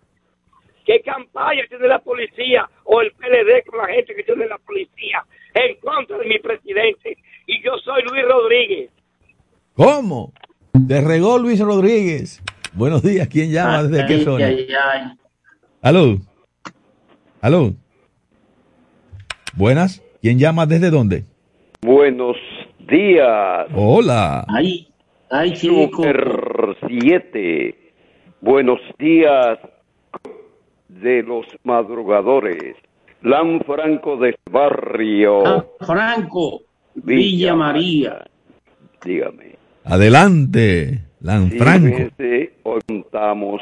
[0.85, 5.23] ¿Qué campaña tiene la policía o el PLD con la gente que tiene la policía
[5.53, 7.17] en contra de mi presidente?
[7.47, 8.91] Y yo soy Luis Rodríguez.
[9.73, 10.33] ¿Cómo?
[10.89, 12.41] Te regó Luis Rodríguez.
[12.73, 13.83] Buenos días, ¿quién llama?
[13.83, 14.49] ¿Desde qué zona?
[15.81, 16.17] ¿Aló?
[17.39, 17.71] ¿Aló?
[19.53, 21.23] Buenas, ¿quién llama desde dónde?
[21.81, 22.37] Buenos
[22.87, 23.67] días.
[23.73, 24.45] Hola.
[24.47, 24.87] Ay,
[25.29, 27.75] ay, Super 7.
[28.41, 29.59] Buenos días
[30.87, 32.75] de los madrugadores.
[33.23, 35.43] Lan Franco del barrio.
[35.43, 36.61] Lan Franco,
[36.95, 38.25] Villa, María.
[39.03, 39.55] Dígame.
[39.83, 42.09] Adelante, Lan Franco.
[42.63, 43.61] hoy contamos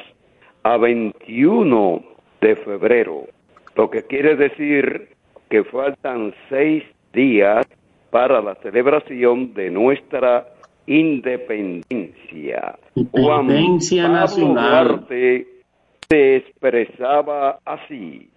[0.64, 2.04] a 21
[2.42, 3.28] de febrero,
[3.76, 5.10] lo que quiere decir
[5.50, 6.84] que faltan seis
[7.14, 7.66] días
[8.12, 10.48] para la celebración de nuestra
[10.88, 12.78] independencia.
[12.96, 18.30] Independencia nacional se expresaba así,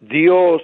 [0.00, 0.62] Dios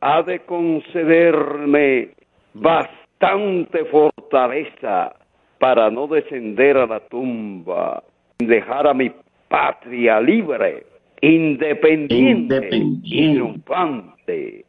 [0.00, 2.10] ha de concederme
[2.54, 5.14] bastante fortaleza
[5.58, 8.02] para no descender a la tumba,
[8.38, 9.10] dejar a mi
[9.48, 10.86] patria libre,
[11.20, 12.68] independiente,
[13.02, 14.64] y triunfante.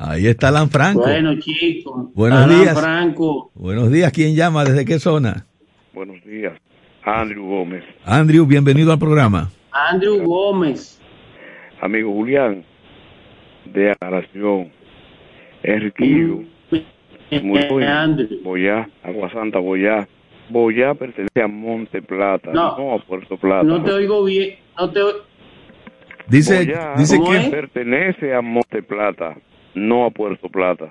[0.00, 1.00] Ahí está Alan Franco.
[1.00, 2.14] Bueno, chicos.
[2.14, 2.80] Buenos días.
[2.80, 3.50] Franco.
[3.56, 4.12] Buenos días.
[4.12, 4.64] ¿Quién llama?
[4.64, 5.44] ¿Desde qué zona?
[5.92, 6.52] Buenos días.
[7.02, 7.82] Andrew Gómez.
[8.04, 9.50] Andrew, bienvenido al programa.
[9.72, 11.00] Andrew Gómez.
[11.80, 12.64] Amigo Julián,
[13.64, 14.70] de aclaración.
[15.64, 16.44] Enriquillo.
[17.42, 18.28] Muy bien.
[18.44, 20.06] Boyá, Agua Santa, Boyá.
[20.48, 23.64] Boyá pertenece a Monte Plata, no, a Puerto Plata.
[23.64, 25.00] No te oigo bien, no te
[26.28, 29.36] Dice, dice que pertenece a Monte Plata,
[29.78, 30.88] no a Puerto Plata.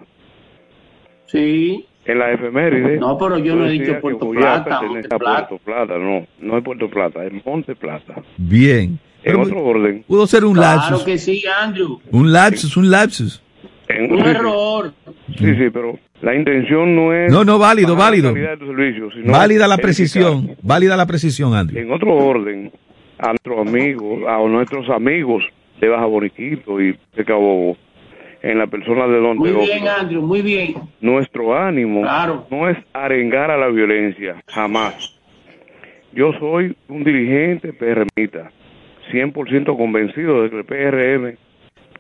[1.27, 1.85] Sí.
[2.05, 2.97] En la efeméride.
[2.97, 4.79] No, pero yo no he dicho Puerto Plata.
[4.79, 8.15] Puerto Plata, no, no es Puerto Plata, es Monte Plata.
[8.38, 8.99] Bien.
[9.23, 10.03] En otro orden.
[10.07, 10.88] Pudo ser un lapsus.
[10.89, 11.99] Claro que sí, Andrew.
[12.11, 13.43] Un lapsus, un lapsus.
[13.89, 14.93] En, un error.
[15.38, 17.31] Sí, sí, pero la intención no es.
[17.31, 18.33] No, no, válido, válido.
[18.35, 21.81] La servicio, sino válida la precisión, válida la precisión, Andrew.
[21.81, 22.71] En otro orden,
[23.19, 25.43] a nuestros amigos, a nuestros amigos
[25.79, 27.77] de Baja Boniquito y de Cabo
[28.48, 30.76] en la persona de Don Muy bien, Andrew, muy bien.
[31.02, 32.04] Nuestro ánimo
[32.50, 35.20] no es arengar a la violencia, jamás.
[36.14, 38.52] Yo soy un dirigente PRMita,
[39.12, 41.38] 100% convencido de que el PRM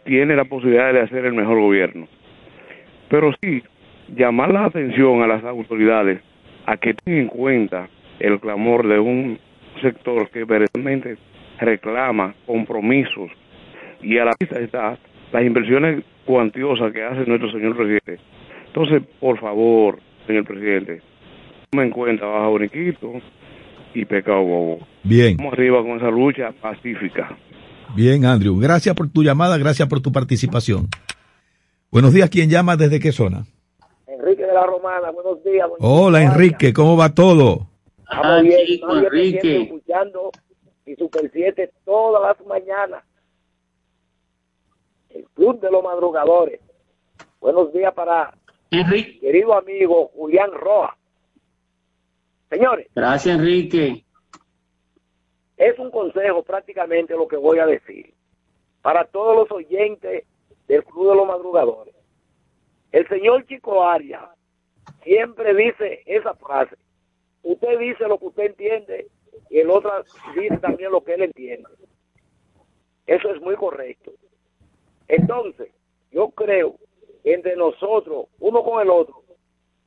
[0.05, 2.07] tiene la posibilidad de hacer el mejor gobierno.
[3.09, 3.61] Pero sí,
[4.15, 6.21] llamar la atención a las autoridades
[6.65, 7.89] a que tengan en cuenta
[8.19, 9.37] el clamor de un
[9.81, 11.17] sector que verdaderamente
[11.59, 13.31] reclama compromisos
[14.01, 14.97] y a la vista está
[15.33, 18.19] las inversiones cuantiosas que hace nuestro señor presidente.
[18.67, 21.01] Entonces, por favor, señor presidente,
[21.71, 23.13] tome en cuenta Baja Boniquito
[23.93, 24.79] y Pecado Bobo.
[25.03, 25.37] Bien.
[25.37, 27.35] Vamos arriba con esa lucha pacífica.
[27.95, 28.59] Bien, Andrew.
[28.59, 30.87] Gracias por tu llamada, gracias por tu participación.
[31.89, 32.75] Buenos días, ¿quién llama?
[32.75, 33.45] ¿Desde qué zona?
[34.05, 35.67] Enrique de la Romana, buenos días.
[35.79, 37.67] Hola, Enrique, ¿cómo va todo?
[37.99, 38.55] Estamos bien,
[39.05, 39.61] Enrique.
[39.63, 40.31] escuchando
[40.85, 43.03] y Super 7 todas las mañanas.
[45.17, 46.59] El Club de los Madrugadores.
[47.39, 48.33] Buenos días para
[48.69, 49.19] Enrique.
[49.19, 50.95] querido amigo Julián Roa.
[52.49, 52.87] Señores.
[52.95, 54.05] Gracias, Enrique.
[55.57, 58.13] Es un consejo prácticamente lo que voy a decir
[58.83, 60.23] para todos los oyentes
[60.67, 61.95] del Club de los Madrugadores.
[62.91, 64.23] El señor Chico Arias
[65.03, 66.75] siempre dice esa frase
[67.41, 69.07] usted dice lo que usted entiende
[69.49, 69.91] y el otro
[70.35, 71.69] dice también lo que él entiende.
[73.05, 74.11] Eso es muy correcto.
[75.07, 75.69] Entonces,
[76.11, 76.75] yo creo
[77.23, 79.23] que entre nosotros, uno con el otro,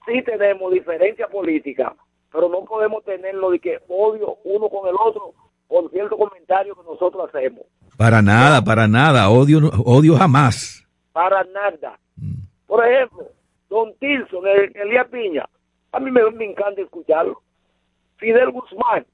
[0.06, 1.94] sí tenemos diferencia política,
[2.32, 5.34] pero no podemos tenerlo de que odio uno con el otro
[5.68, 7.64] por cierto comentario que nosotros hacemos.
[7.96, 10.84] Para nada, para nada, odio, odio jamás.
[11.12, 11.98] Para nada.
[12.16, 12.42] Mm.
[12.66, 13.28] Por ejemplo,
[13.68, 15.48] Don Tilson, el, Elías Piña,
[15.92, 17.40] a mí me encanta escucharlo.
[18.16, 19.06] Fidel Guzmán,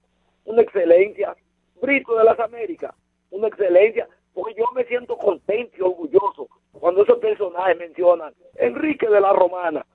[0.44, 1.36] una excelencia.
[1.80, 2.94] Brito de las Américas,
[3.30, 4.08] una excelencia.
[4.36, 9.86] Porque yo me siento contento y orgulloso cuando esos personajes mencionan Enrique de la Romana.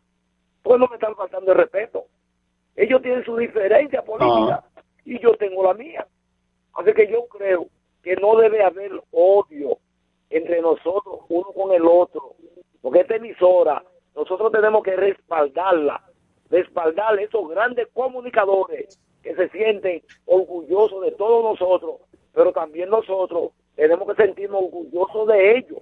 [0.64, 2.06] Pues no me están faltando el respeto.
[2.76, 4.82] Ellos tienen su diferencia política ah.
[5.06, 6.08] y yo tengo la mía.
[6.74, 7.68] Así que yo creo
[8.02, 9.78] que no debe haber odio
[10.32, 12.34] entre nosotros, uno con el otro.
[12.82, 13.84] Porque esta emisora,
[14.16, 16.04] nosotros tenemos que respaldarla
[16.50, 22.02] respaldar a esos grandes comunicadores que se sienten orgullosos de todos nosotros,
[22.34, 23.52] pero también nosotros
[23.82, 25.80] tenemos que sentirnos orgullosos de ellos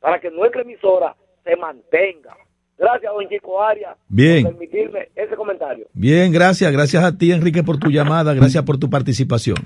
[0.00, 2.36] para que nuestra emisora se mantenga.
[2.76, 4.42] Gracias, don Chico Arias, Bien.
[4.44, 5.86] por permitirme ese comentario.
[5.94, 6.70] Bien, gracias.
[6.70, 8.34] Gracias a ti, Enrique, por tu llamada.
[8.34, 9.56] Gracias por tu participación.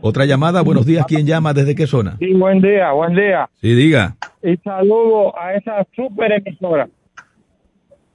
[0.00, 0.62] Otra llamada.
[0.62, 1.04] Buenos días.
[1.08, 1.52] ¿Quién llama?
[1.52, 2.16] ¿Desde qué zona?
[2.20, 3.50] Sí, buen día, buen día.
[3.60, 4.14] Sí, diga.
[4.44, 6.88] Y saludo a esa super emisora.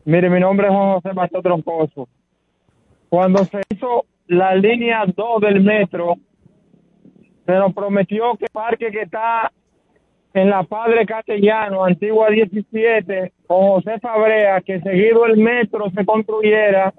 [0.06, 2.08] Mire, mi nombre es Juan José Mateo Troncoso.
[3.10, 6.16] Cuando se hizo la línea 2 del metro,
[7.46, 9.52] se nos prometió que el parque que está
[10.34, 16.94] en la Padre Castellano, Antigua 17, con José Fabrea, que seguido el metro se construyera,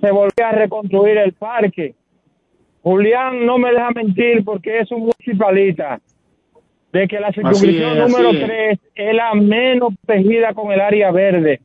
[0.00, 1.94] se volvía a reconstruir el parque.
[2.82, 6.00] Julián no me deja mentir porque es un municipalista
[6.92, 11.60] de que la circunscripción número 3 es la menos protegida con el área verde.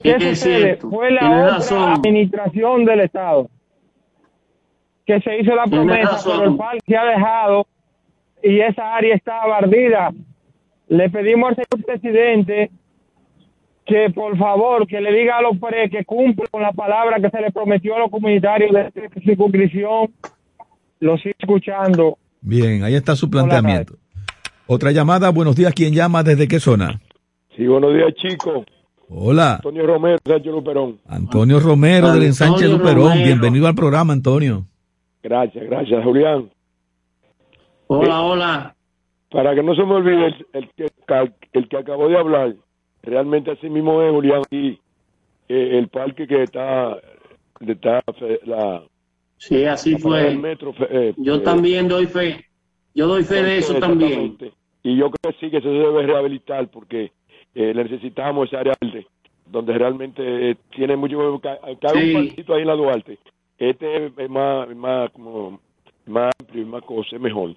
[0.00, 0.76] ¿Qué sucede?
[0.76, 3.48] Fue la otra administración del Estado
[5.06, 7.66] que se hizo la promesa, pero el parque se ha dejado
[8.42, 10.12] y esa área está bardida.
[10.88, 12.70] Le pedimos al señor presidente
[13.84, 17.30] que por favor que le diga a los PRE que cumple con la palabra que
[17.30, 20.12] se le prometió a los comunitarios de esta circunscripción.
[21.00, 22.18] Lo sigo escuchando.
[22.40, 23.94] Bien, ahí está su planteamiento.
[24.66, 26.22] Otra llamada, buenos días, ¿quién llama?
[26.22, 27.00] ¿Desde qué zona?
[27.56, 28.64] Sí, buenos días, chicos.
[29.08, 29.56] Hola.
[29.56, 30.98] Antonio Romero, Sánchez Luperón.
[31.06, 33.18] Antonio Romero del ensanche Luperón.
[33.22, 34.66] Bienvenido al programa, Antonio.
[35.22, 36.50] Gracias, gracias, Julián.
[37.86, 38.76] Hola, eh, hola.
[39.30, 40.90] Para que no se me olvide el, que,
[41.52, 42.54] el que acabó de hablar,
[43.02, 44.78] realmente así mismo es, Julián, y
[45.48, 46.98] eh, el parque que está,
[47.60, 48.02] está
[48.44, 48.82] la,
[49.42, 50.38] Sí, así fue.
[50.90, 52.44] Eh, yo eh, también doy fe.
[52.94, 54.38] Yo doy fe de eso también.
[54.84, 57.10] Y yo creo que sí que se debe rehabilitar porque
[57.56, 58.74] eh, necesitamos esa área
[59.46, 61.40] donde realmente tiene mucho...
[61.40, 63.18] Cada un partito ahí en la Duarte.
[63.62, 65.60] Este es más, más, como,
[66.06, 67.54] más amplio y más cosa, mejor.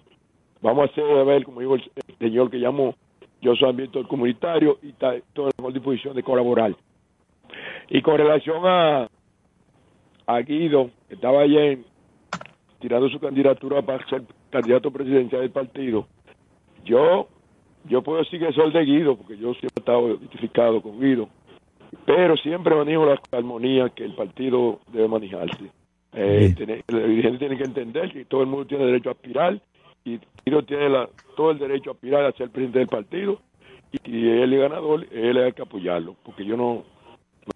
[0.62, 1.84] Vamos a hacer, a ver, como dijo el,
[2.20, 2.94] señor que llamó,
[3.42, 6.76] yo soy ambiente comunitario y está toda la disposición de colaborar.
[7.90, 9.10] Y con relación a,
[10.46, 11.80] Guido, que estaba ayer
[12.80, 16.06] tirando su candidatura para ser candidato presidencial del partido,
[16.84, 17.30] yo
[17.86, 21.30] yo puedo decir que soy de Guido, porque yo siempre he estado identificado con Guido,
[22.06, 25.72] pero siempre manejo la armonía que el partido debe manejarse.
[26.16, 26.56] Eh,
[26.88, 29.60] el dirigente tiene que entender que todo el mundo tiene derecho a aspirar
[30.04, 33.42] y Guido tiene la, todo el derecho a aspirar a ser presidente del partido
[33.92, 36.84] y, si él es ganador, él hay que apoyarlo, porque yo no,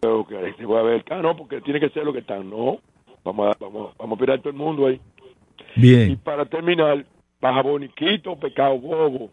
[0.01, 2.49] Creo que se va a ver, ah, no, porque tiene que ser lo que están.
[2.49, 2.79] No,
[3.23, 5.01] vamos a, vamos, vamos a operar todo el mundo ahí.
[5.75, 6.11] Bien.
[6.11, 7.05] Y para terminar,
[7.41, 9.31] baja boniquito, pecado bobo.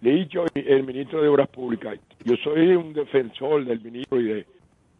[0.00, 4.24] Le he dicho el ministro de Obras Públicas, yo soy un defensor del ministro y
[4.24, 4.46] de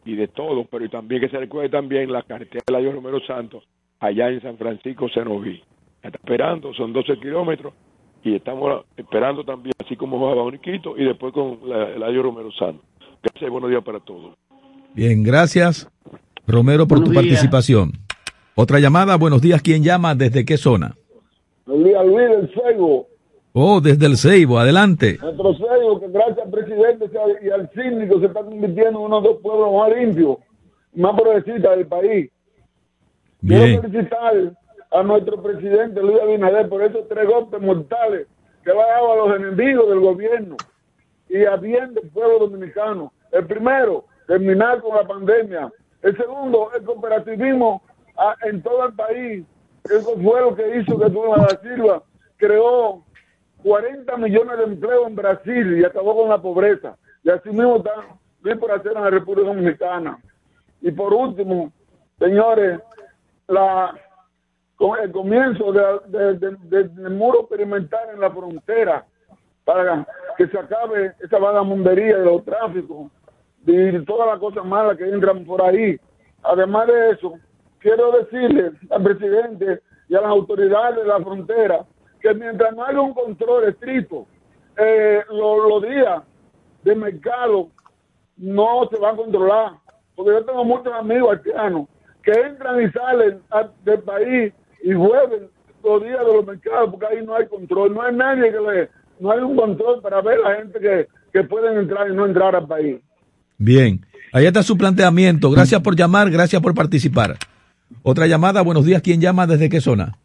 [0.04, 3.64] y de todo, pero también que se recuerde también la carretera de la Romero Santos,
[3.98, 5.62] allá en San Francisco, Senoví.
[6.02, 7.74] Está esperando, son 12 kilómetros,
[8.22, 12.84] y estamos esperando también, así como Baja Boniquito, y después con la, la Romero Santos.
[13.22, 14.34] Gracias buenos días para todos.
[14.94, 15.88] Bien, gracias,
[16.46, 17.92] Romero, por tu participación.
[18.54, 20.14] Otra llamada, buenos días, ¿quién llama?
[20.14, 20.96] ¿Desde qué zona?
[21.66, 23.06] Buenos días, Luis del Ceibo.
[23.52, 25.18] Oh, desde el Ceibo, adelante.
[25.20, 27.10] Nuestro Ceibo, que gracias al presidente
[27.42, 30.38] y al síndico se está convirtiendo en uno de los pueblos más limpios,
[30.94, 32.30] más progresistas del país.
[33.40, 34.52] Quiero felicitar
[34.92, 38.26] a nuestro presidente Luis Abinader por esos tres golpes mortales
[38.64, 40.56] que dado a los enemigos del gobierno
[41.28, 43.12] y a bien del pueblo dominicano.
[43.32, 45.72] El primero, terminar con la pandemia.
[46.02, 47.82] El segundo, el cooperativismo
[48.16, 49.44] ah, en todo el país.
[49.84, 52.02] Eso fue lo que hizo que Lula da Silva
[52.36, 53.04] creó
[53.62, 56.96] 40 millones de empleos en Brasil y acabó con la pobreza.
[57.22, 57.92] Y así mismo está
[58.58, 60.18] por hacer en la República Dominicana.
[60.80, 61.72] Y por último,
[62.18, 62.80] señores,
[63.48, 63.94] la,
[64.76, 69.04] con el comienzo del muro experimental en la frontera
[69.64, 70.06] para
[70.36, 73.10] que se acabe esa vagamundería de los tráficos
[73.66, 75.98] y todas las cosas malas que entran por ahí.
[76.42, 77.34] Además de eso,
[77.78, 81.84] quiero decirle al presidente y a las autoridades de la frontera
[82.20, 84.26] que mientras no haya un control estricto,
[84.76, 86.22] eh, los, días
[86.84, 87.68] de mercado
[88.36, 89.72] no se van a controlar.
[90.14, 91.88] Porque yo tengo muchos amigos haitianos
[92.22, 93.40] que entran y salen
[93.84, 94.52] del país
[94.82, 95.48] y vuelven
[95.82, 97.94] los días de los mercados porque ahí no hay control.
[97.94, 101.08] No hay nadie que le, no hay un control para ver a la gente que,
[101.32, 103.00] que pueden entrar y no entrar al país.
[103.56, 105.50] Bien, ahí está su planteamiento.
[105.50, 107.36] Gracias por llamar, gracias por participar.
[108.02, 109.02] Otra llamada, buenos días.
[109.02, 109.46] ¿Quién llama?
[109.46, 110.16] ¿Desde qué zona?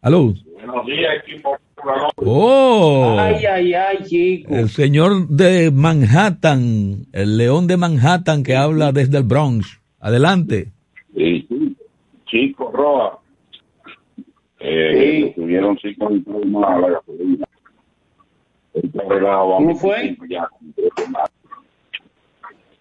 [0.00, 0.34] ¿Aló?
[0.74, 1.56] Buenos días, equipo.
[2.16, 4.52] Oh, ay, ay, ay, chico.
[4.52, 9.80] El señor de Manhattan, el león de Manhattan que habla desde el Bronx.
[10.00, 10.72] Adelante.
[11.14, 11.46] Sí,
[12.26, 13.20] chico, Roa.
[14.58, 15.40] Eh, sí.
[15.40, 16.10] Tuvieron cinco
[16.46, 17.46] más la gasolina.
[19.22, 20.16] ¿Cómo fue?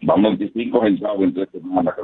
[0.01, 1.95] Vamos 25 centavos en tres semanas.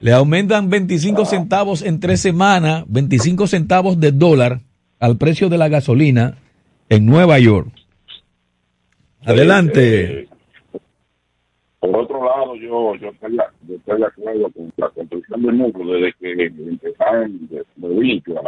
[0.00, 4.60] Le aumentan 25 centavos en tres semanas, 25 centavos de dólar
[5.00, 6.36] al precio de la gasolina
[6.88, 7.68] en Nueva York.
[9.24, 10.20] Adelante.
[10.22, 10.28] Eh,
[11.80, 13.36] por otro lado, yo, yo, estoy,
[13.66, 18.38] yo estoy de acuerdo con la construcción del núcleo desde que empezaron de, de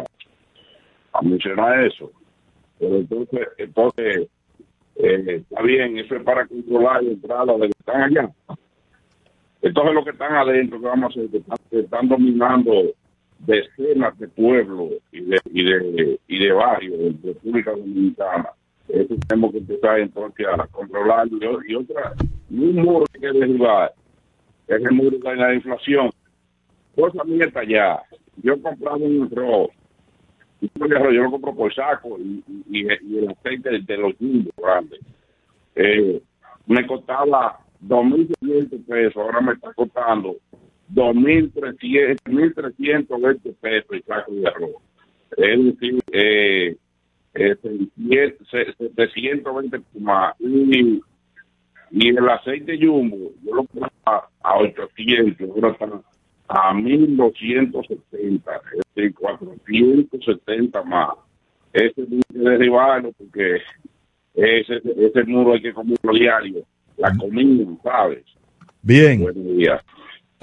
[1.13, 2.13] a, mencionar eso.
[2.79, 4.29] Pero entonces, entonces
[4.97, 8.31] eh, está bien, eso es para controlar la entrada de los que están allá.
[9.63, 11.43] Entonces los que están adentro, que vamos a hacer?
[11.71, 12.73] Que están, dominando
[13.47, 18.51] decenas de pueblos y de, y de, y de barrios de República Dominicana.
[18.89, 21.63] Eso tenemos que empezar entonces a controlarlo.
[21.67, 22.15] Y, otra,
[22.51, 23.93] un muro que hay que derribar,
[24.69, 26.11] es el muro de la inflación.
[26.95, 28.03] Cosa está allá.
[28.43, 29.71] Yo he comprado un arroz,
[30.61, 35.01] yo lo compro por saco y, y, el aceite de, los niños grandes.
[35.75, 36.23] Eh,
[36.67, 40.37] me costaba 2.600 pesos, ahora me está costando
[40.95, 44.77] 2.320 pesos el saco de arroz.
[45.37, 46.77] Es decir, eh,
[47.35, 50.35] eh, 720 más.
[50.41, 51.01] Y,
[51.91, 54.29] y el aceite jumbo, yo lo compro a,
[54.59, 55.89] 800, ahora está
[56.49, 61.15] a 1270, es decir, 470 más.
[61.73, 63.63] Ese es que derribarlo porque
[64.35, 66.67] ese, ese muro hay que comerlo diario
[66.97, 68.25] la comida, ¿sabes?
[68.83, 69.25] Bien.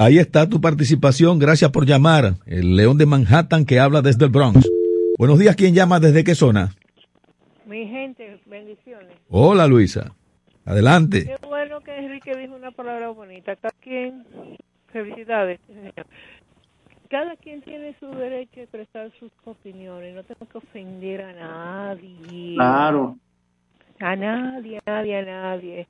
[0.02, 1.40] Ahí está tu participación.
[1.40, 2.36] Gracias por llamar.
[2.46, 4.66] El León de Manhattan que habla desde el Bronx.
[5.18, 5.58] Buenos días.
[5.58, 6.70] ¿Quién llama desde qué zona?
[7.66, 9.18] Mi gente, bendiciones.
[9.28, 10.16] Hola, Luisa.
[10.64, 11.26] Adelante.
[11.26, 13.58] Qué bueno que Enrique dijo una palabra bonita.
[13.58, 14.24] Cada quien,
[14.94, 15.60] felicidades,
[17.10, 20.16] Cada quien tiene su derecho a expresar sus opiniones.
[20.16, 22.56] No tengo que ofender a nadie.
[22.56, 23.18] Claro.
[24.00, 25.88] A nadie, a nadie, a nadie.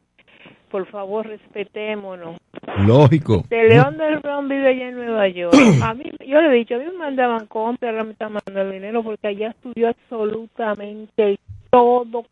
[0.69, 2.37] Por favor, respetémonos.
[2.85, 3.43] Lógico.
[3.49, 5.53] De León del Bron vive allá en Nueva York.
[5.83, 8.71] A mí, yo le he dicho, a mí me mandaban compras, ahora me están mandando
[8.71, 11.39] dinero porque allá estudió absolutamente
[11.71, 12.25] todo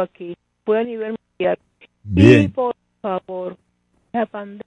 [0.00, 0.36] aquí.
[0.64, 1.58] Fue a nivel mundial.
[2.04, 2.42] Bien.
[2.42, 3.56] Y por favor,
[4.12, 4.66] la pandemia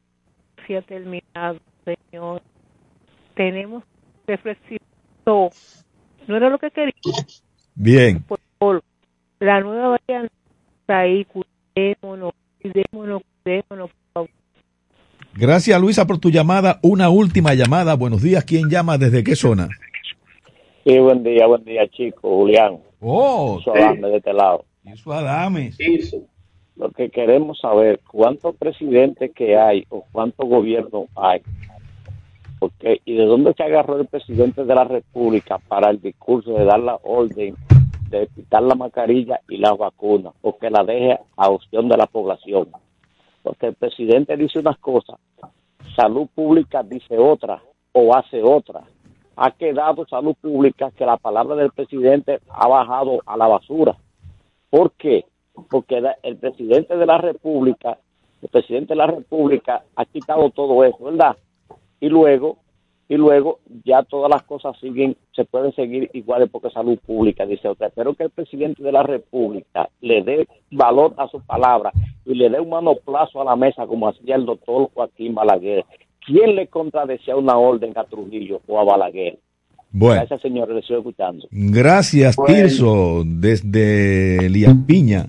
[0.65, 2.41] se ha terminado, señor.
[3.35, 3.83] Tenemos
[4.27, 4.79] reflexión.
[5.25, 6.93] No era lo que quería.
[7.75, 8.23] Bien.
[8.23, 8.83] Por favor,
[9.39, 10.33] la nueva variante
[10.81, 11.25] está ahí,
[12.75, 14.29] cuidémonos, cuidémonos, cuidémonos, por favor.
[15.35, 16.79] Gracias, Luisa, por tu llamada.
[16.81, 17.95] Una última llamada.
[17.95, 18.43] Buenos días.
[18.43, 18.97] ¿Quién llama?
[18.97, 19.69] ¿Desde qué zona?
[20.85, 22.29] Sí, buen día, buen día, chico.
[22.29, 22.77] Julián.
[23.01, 24.65] Oh, Eso Adame de este lado.
[25.79, 26.21] Eso.
[26.75, 31.41] Lo que queremos saber, ¿cuántos presidentes que hay o cuántos gobiernos hay?
[32.59, 36.65] Porque, ¿Y de dónde se agarró el presidente de la República para el discurso de
[36.65, 37.55] dar la orden
[38.09, 40.33] de quitar la mascarilla y las vacunas?
[40.41, 42.69] O que la deje a opción de la población.
[43.43, 45.19] Porque el presidente dice unas cosas,
[45.95, 48.83] salud pública dice otra o hace otra.
[49.37, 53.95] Ha quedado salud pública que la palabra del presidente ha bajado a la basura.
[54.69, 55.25] ¿Por qué?
[55.69, 57.97] Porque el presidente de la República,
[58.41, 61.37] el presidente de la República ha quitado todo eso, ¿verdad?
[61.99, 62.57] Y luego,
[63.07, 67.67] y luego ya todas las cosas siguen, se pueden seguir iguales porque salud pública, dice
[67.67, 67.87] otra.
[67.87, 71.91] Espero que el presidente de la República le dé valor a su palabra
[72.25, 75.85] y le dé un manoplazo a la mesa como hacía el doctor Joaquín Balaguer.
[76.25, 79.37] ¿Quién le contradecía una orden a Trujillo o a Balaguer?
[79.91, 80.15] Bueno.
[80.15, 81.47] Gracias, señor, le estoy escuchando.
[81.51, 85.27] Gracias, Tirso, desde Elías Piña.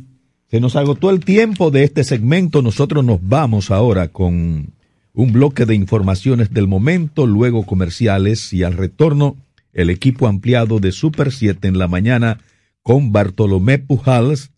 [0.49, 2.63] Se nos agotó el tiempo de este segmento.
[2.63, 4.76] Nosotros nos vamos ahora con
[5.17, 9.39] un bloque de informaciones del momento, luego comerciales y al retorno
[9.73, 12.39] el equipo ampliado de Super 7 en la mañana
[12.83, 14.53] con Bartolomé Pujals,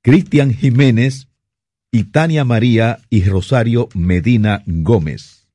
[0.00, 1.26] Cristian Jiménez
[1.90, 5.48] y Tania María y Rosario Medina Gómez.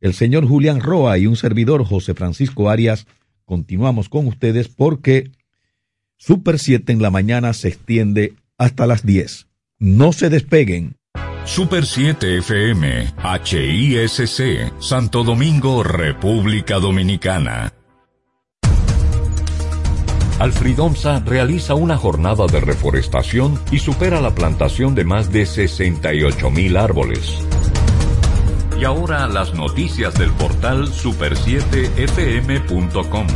[0.00, 3.06] El señor Julián Roa y un servidor José Francisco Arias
[3.44, 5.30] continuamos con ustedes porque
[6.16, 9.46] Super 7 en la mañana se extiende hasta las 10.
[9.78, 10.96] No se despeguen.
[11.50, 17.72] Super 7 FM, HISC, Santo Domingo, República Dominicana.
[20.38, 26.76] Alfridomsa realiza una jornada de reforestación y supera la plantación de más de 68 mil
[26.76, 27.34] árboles.
[28.80, 33.26] Y ahora las noticias del portal super7fm.com.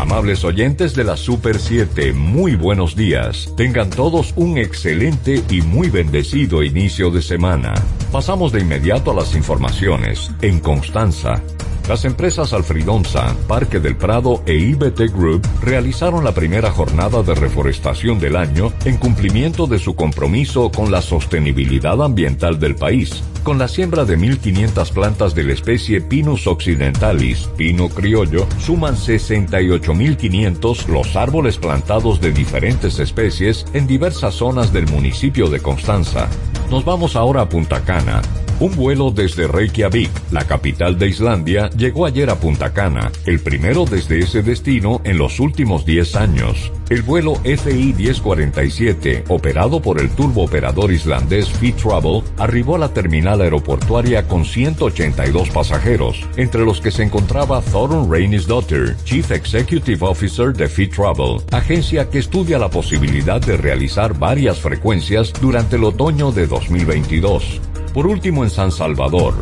[0.00, 3.52] Amables oyentes de la Super 7, muy buenos días.
[3.54, 7.74] Tengan todos un excelente y muy bendecido inicio de semana.
[8.10, 10.30] Pasamos de inmediato a las informaciones.
[10.40, 11.42] En Constanza,
[11.86, 18.18] las empresas Alfridonza, Parque del Prado e IBT Group realizaron la primera jornada de reforestación
[18.18, 23.68] del año en cumplimiento de su compromiso con la sostenibilidad ambiental del país, con la
[23.68, 31.56] siembra de 1.500 plantas de la especie Pinus occidentalis, pino criollo, suman 68.500 los árboles
[31.58, 36.28] plantados de diferentes especies en diversas zonas del municipio de Constanza.
[36.70, 38.22] Nos vamos ahora a Punta Cana.
[38.60, 43.86] Un vuelo desde Reykjavik, la capital de Islandia, llegó ayer a Punta Cana, el primero
[43.86, 46.70] desde ese destino en los últimos 10 años.
[46.90, 53.40] El vuelo FI 1047, operado por el turbooperador islandés Fit Travel, arribó a la terminal
[53.40, 60.68] aeroportuaria con 182 pasajeros, entre los que se encontraba Thorun Reynisdottir, Chief Executive Officer de
[60.68, 66.46] Fit Travel, agencia que estudia la posibilidad de realizar varias frecuencias durante el otoño de
[66.46, 67.69] 2022.
[67.92, 69.34] Por último, en San Salvador,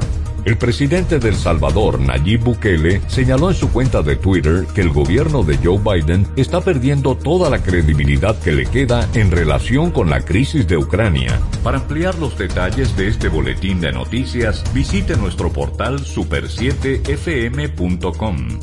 [0.44, 5.42] el presidente del Salvador, Nayib Bukele, señaló en su cuenta de Twitter que el gobierno
[5.42, 10.24] de Joe Biden está perdiendo toda la credibilidad que le queda en relación con la
[10.24, 11.38] crisis de Ucrania.
[11.62, 18.60] Para ampliar los detalles de este boletín de noticias, visite nuestro portal super7fm.com.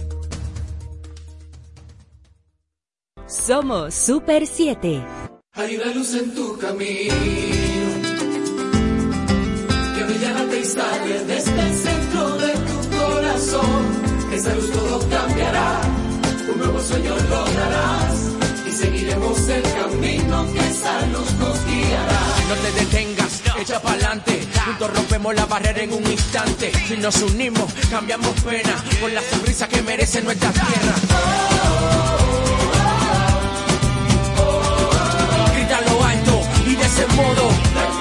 [3.27, 5.03] Somos Super 7.
[5.53, 7.64] Hay una luz en tu camino
[10.75, 14.31] desde el centro de tu corazón.
[14.33, 15.81] Esa luz todo cambiará,
[16.51, 18.13] un nuevo sueño lograrás
[18.67, 22.19] y seguiremos el camino que esa luz nos guiará.
[22.49, 26.71] No te detengas, echa pa'lante, Juntos rompemos la barrera en un instante.
[26.87, 30.95] Si nos unimos, cambiamos pena por la sonrisa que merece nuestra tierra.
[35.55, 37.94] Grita lo alto y de ese modo.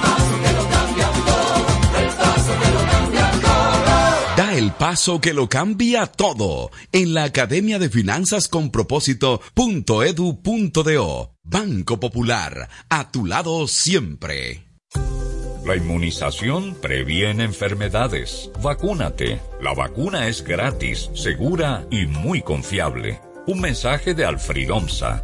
[4.77, 11.31] Paso que lo cambia todo en la Academia de Finanzas con Propósito.edu.do.
[11.43, 14.63] Banco Popular, a tu lado siempre.
[15.65, 18.51] La inmunización previene enfermedades.
[18.61, 19.41] Vacúnate.
[19.61, 23.19] La vacuna es gratis, segura y muy confiable.
[23.47, 25.23] Un mensaje de Alfred Omsa.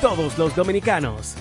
[0.00, 1.34] todos los dominicanos.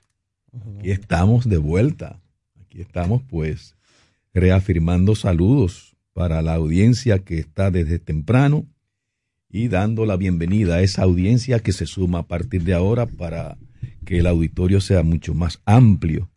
[0.80, 2.22] aquí estamos de vuelta.
[2.62, 3.76] Aquí estamos pues
[4.34, 8.66] reafirmando saludos para la audiencia que está desde temprano
[9.50, 13.58] y dando la bienvenida a esa audiencia que se suma a partir de ahora para
[14.06, 16.30] que el auditorio sea mucho más amplio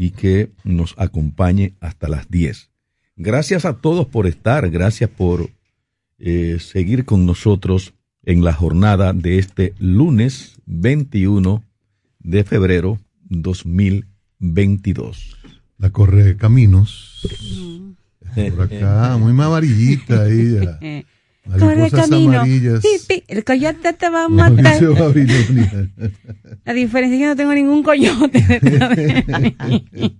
[0.00, 2.70] y que nos acompañe hasta las 10.
[3.16, 5.50] Gracias a todos por estar, gracias por
[6.20, 11.64] eh, seguir con nosotros en la jornada de este lunes 21
[12.20, 15.36] de febrero 2022.
[15.78, 17.26] La corre caminos.
[18.36, 20.78] Por acá, muy amarillita ella.
[21.56, 22.42] Corre camino.
[23.28, 24.82] el coyote te va a matar.
[26.64, 28.38] La diferencia es que no tengo ningún coyote.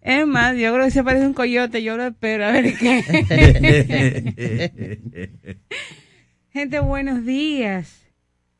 [0.00, 1.82] es más, yo creo que se parece a un coyote.
[1.82, 3.02] Yo lo espero a ver qué.
[6.50, 8.02] Gente, buenos días.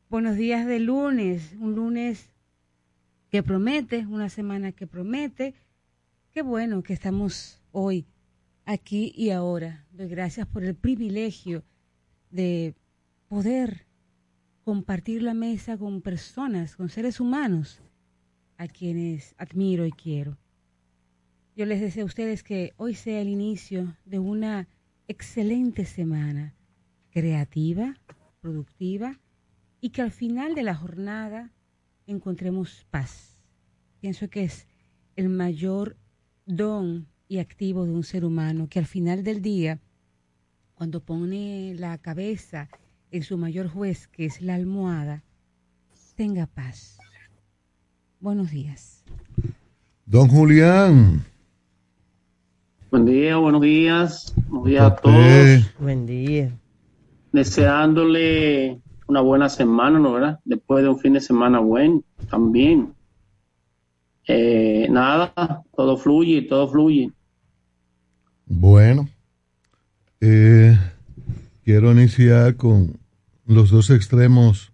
[0.09, 1.53] Buenos días de lunes.
[1.59, 2.29] Un lunes
[3.29, 5.55] que promete, una semana que promete.
[6.33, 8.05] Qué bueno que estamos hoy
[8.67, 9.87] aquí y ahora.
[9.91, 11.63] Doy gracias por el privilegio
[12.29, 12.75] de
[13.29, 13.87] poder
[14.63, 17.81] compartir la mesa con personas, con seres humanos
[18.57, 20.37] a quienes admiro y quiero.
[21.55, 24.67] Yo les deseo a ustedes que hoy sea el inicio de una
[25.07, 26.53] excelente semana,
[27.09, 27.95] creativa,
[28.41, 29.17] productiva,
[29.79, 31.53] y que al final de la jornada
[32.05, 33.41] encontremos paz.
[34.01, 34.67] Pienso que es
[35.15, 35.95] el mayor
[36.45, 39.79] don y activo de un ser humano que al final del día,
[40.75, 42.69] cuando pone la cabeza
[43.11, 45.23] en su mayor juez, que es la almohada,
[46.15, 46.97] tenga paz.
[48.19, 49.03] Buenos días.
[50.05, 51.23] Don Julián.
[52.89, 54.33] Buen día, buenos días.
[54.47, 55.75] Buenos días a todos.
[55.79, 56.57] Buen día.
[57.31, 60.39] deseándole una buena semana, ¿no verdad?
[60.45, 62.93] Después de un fin de semana bueno, también.
[64.27, 67.11] Eh, nada, todo fluye, todo fluye.
[68.49, 69.09] Bueno,
[70.21, 70.79] eh,
[71.65, 72.97] quiero iniciar con
[73.45, 74.71] los dos extremos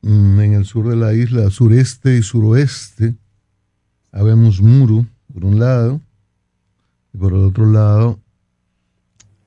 [0.00, 3.14] mm, en el sur de la isla, sureste y suroeste.
[4.12, 6.00] Habemos Muru, por un lado,
[7.12, 8.18] y por el otro lado,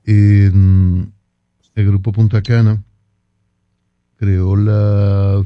[0.06, 1.12] en
[1.74, 2.84] el grupo Punta Cana
[4.18, 5.44] creó la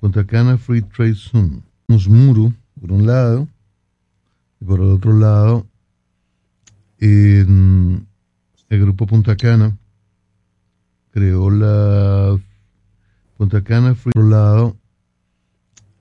[0.00, 1.62] Punta Cana Free Trade Zone.
[1.86, 3.46] Muru, por un lado,
[4.60, 5.66] y por el otro lado,
[6.98, 8.06] en
[8.68, 9.76] el grupo Punta Cana
[11.10, 12.38] creó la
[13.36, 14.76] Punta Cana Free por otro lado,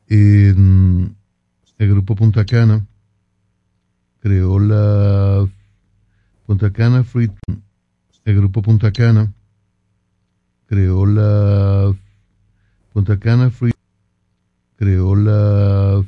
[0.07, 1.15] en
[1.77, 2.85] el grupo Punta Cana
[4.19, 5.47] creó la
[6.45, 7.31] Punta Cana Free
[8.23, 9.33] el grupo Punta Cana
[10.65, 11.93] creó la
[12.93, 13.73] Punta Cana Free
[14.77, 16.03] creó la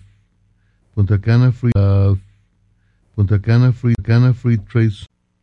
[0.96, 1.72] Punta Cana Free
[3.18, 5.08] Punta Cana Free Cana Free Trade